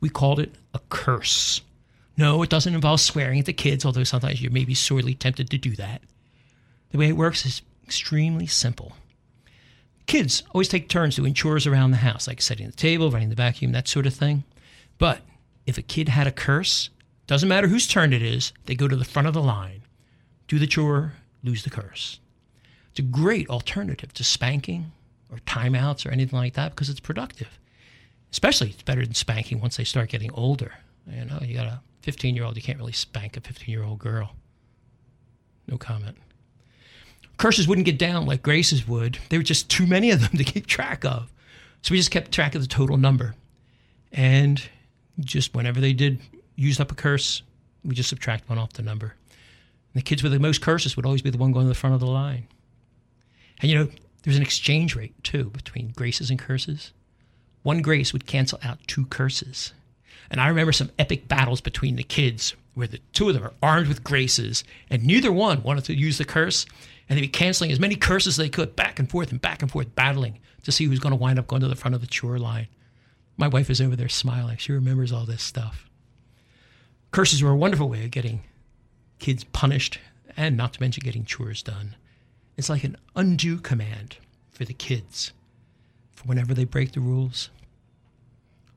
[0.00, 1.60] We called it a curse.
[2.16, 5.50] No, it doesn't involve swearing at the kids, although sometimes you may be sorely tempted
[5.50, 6.00] to do that.
[6.90, 8.96] The way it works is extremely simple.
[10.06, 13.34] Kids always take turns doing chores around the house, like setting the table, running the
[13.34, 14.44] vacuum, that sort of thing.
[14.98, 15.20] But
[15.66, 16.88] if a kid had a curse,
[17.26, 19.82] doesn't matter whose turn it is, they go to the front of the line,
[20.48, 22.20] do the chore, lose the curse.
[22.90, 24.92] It's a great alternative to spanking
[25.30, 27.58] or timeouts or anything like that because it's productive.
[28.30, 30.72] Especially, it's better than spanking once they start getting older.
[31.10, 33.84] You know, you got a 15 year old, you can't really spank a 15 year
[33.84, 34.34] old girl.
[35.66, 36.16] No comment.
[37.38, 39.18] Curses wouldn't get down like Grace's would.
[39.28, 41.32] There were just too many of them to keep track of.
[41.82, 43.34] So we just kept track of the total number.
[44.12, 44.62] And
[45.20, 46.20] just whenever they did
[46.56, 47.42] use up a curse,
[47.84, 49.14] we just subtract one off the number.
[49.92, 51.74] And the kids with the most curses would always be the one going to the
[51.74, 52.48] front of the line.
[53.60, 53.88] And you know,
[54.26, 56.92] there's an exchange rate too between graces and curses.
[57.62, 59.72] One grace would cancel out two curses.
[60.28, 63.54] And I remember some epic battles between the kids where the two of them are
[63.62, 66.66] armed with graces and neither one wanted to use the curse.
[67.08, 69.62] And they'd be canceling as many curses as they could back and forth and back
[69.62, 72.00] and forth, battling to see who's going to wind up going to the front of
[72.00, 72.66] the chore line.
[73.36, 74.56] My wife is over there smiling.
[74.56, 75.88] She remembers all this stuff.
[77.12, 78.42] Curses were a wonderful way of getting
[79.20, 80.00] kids punished
[80.36, 81.94] and not to mention getting chores done.
[82.56, 84.16] It's like an undo command
[84.50, 85.32] for the kids
[86.12, 87.50] for whenever they break the rules.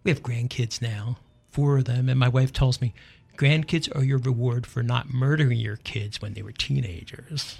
[0.04, 1.18] We have grandkids now,
[1.50, 2.94] four of them, and my wife tells me
[3.38, 7.60] grandkids are your reward for not murdering your kids when they were teenagers.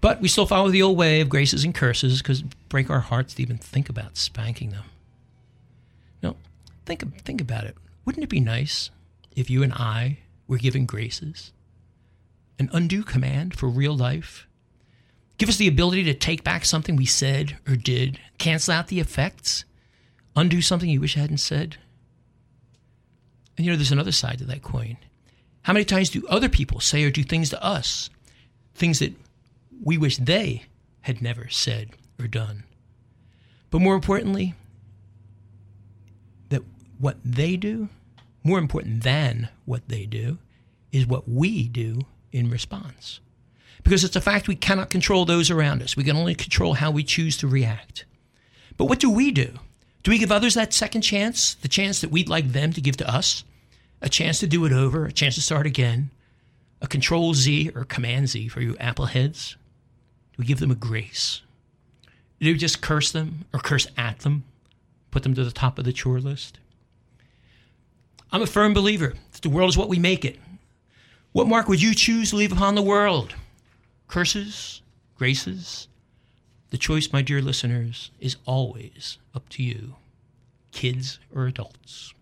[0.00, 3.00] But we still follow the old way of graces and curses because it break our
[3.00, 4.84] hearts to even think about spanking them.
[6.22, 6.36] No,
[6.86, 7.76] think think about it.
[8.06, 8.88] Wouldn't it be nice
[9.36, 11.52] if you and I were given graces?
[12.58, 14.46] An undo command for real life
[15.40, 19.00] give us the ability to take back something we said or did, cancel out the
[19.00, 19.64] effects,
[20.36, 21.78] undo something you wish I hadn't said.
[23.56, 24.98] And you know, there's another side to that coin.
[25.62, 28.10] How many times do other people say or do things to us,
[28.74, 29.14] things that
[29.82, 30.64] we wish they
[31.00, 31.88] had never said
[32.18, 32.64] or done?
[33.70, 34.52] But more importantly,
[36.50, 36.64] that
[36.98, 37.88] what they do,
[38.44, 40.36] more important than what they do,
[40.92, 43.20] is what we do in response
[43.82, 45.96] because it's a fact we cannot control those around us.
[45.96, 48.04] We can only control how we choose to react.
[48.76, 49.58] But what do we do?
[50.02, 52.96] Do we give others that second chance, the chance that we'd like them to give
[52.98, 53.44] to us?
[54.00, 56.10] A chance to do it over, a chance to start again,
[56.80, 59.56] a control Z or command Z for you apple heads?
[60.32, 61.42] Do we give them a grace?
[62.40, 64.44] Do we just curse them or curse at them,
[65.10, 66.58] put them to the top of the chore list?
[68.32, 70.38] I'm a firm believer that the world is what we make it.
[71.32, 73.34] What mark would you choose to leave upon the world?
[74.10, 74.82] Curses,
[75.16, 75.86] graces.
[76.70, 79.94] The choice, my dear listeners, is always up to you,
[80.72, 82.12] kids or adults.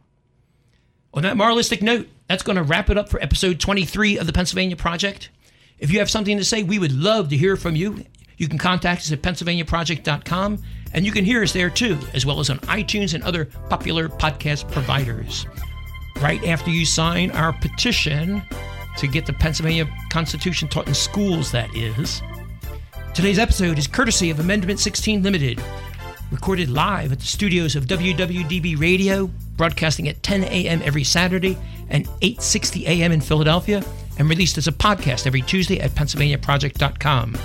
[1.14, 4.32] On that moralistic note, that's going to wrap it up for episode 23 of the
[4.32, 5.30] Pennsylvania Project.
[5.78, 8.05] If you have something to say, we would love to hear from you.
[8.36, 10.62] You can contact us at pennsylvaniaproject.com,
[10.93, 14.09] and you can hear us there too, as well as on iTunes and other popular
[14.09, 15.47] podcast providers.
[16.20, 18.43] Right after you sign our petition,
[18.99, 22.22] to get the Pennsylvania Constitution taught in schools, that is.
[23.14, 25.62] Today's episode is courtesy of Amendment 16 Limited,
[26.30, 30.82] recorded live at the studios of WWDB Radio, broadcasting at 10 a.m.
[30.84, 31.57] every Saturday
[31.88, 33.12] and 8:60 a.m.
[33.12, 33.82] in Philadelphia,
[34.18, 37.36] and released as a podcast every Tuesday at PennsylvaniaProject.com.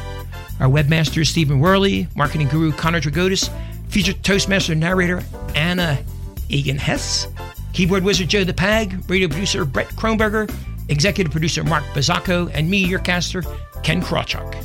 [0.60, 3.49] Our webmaster is Stephen Worley, marketing guru Connor Dragotis,
[3.89, 5.24] featured Toastmaster narrator
[5.56, 6.04] Anna
[6.49, 7.28] Egan Hess,
[7.74, 10.51] keyboard wizard Joe the Pag, radio producer Brett Kronberger,
[10.90, 13.44] executive producer Mark Bazzacco, and me, your caster,
[13.84, 14.64] Ken Krawchuk.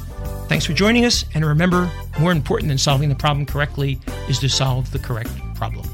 [0.49, 3.99] Thanks for joining us, and remember, more important than solving the problem correctly
[4.29, 5.87] is to solve the correct problem.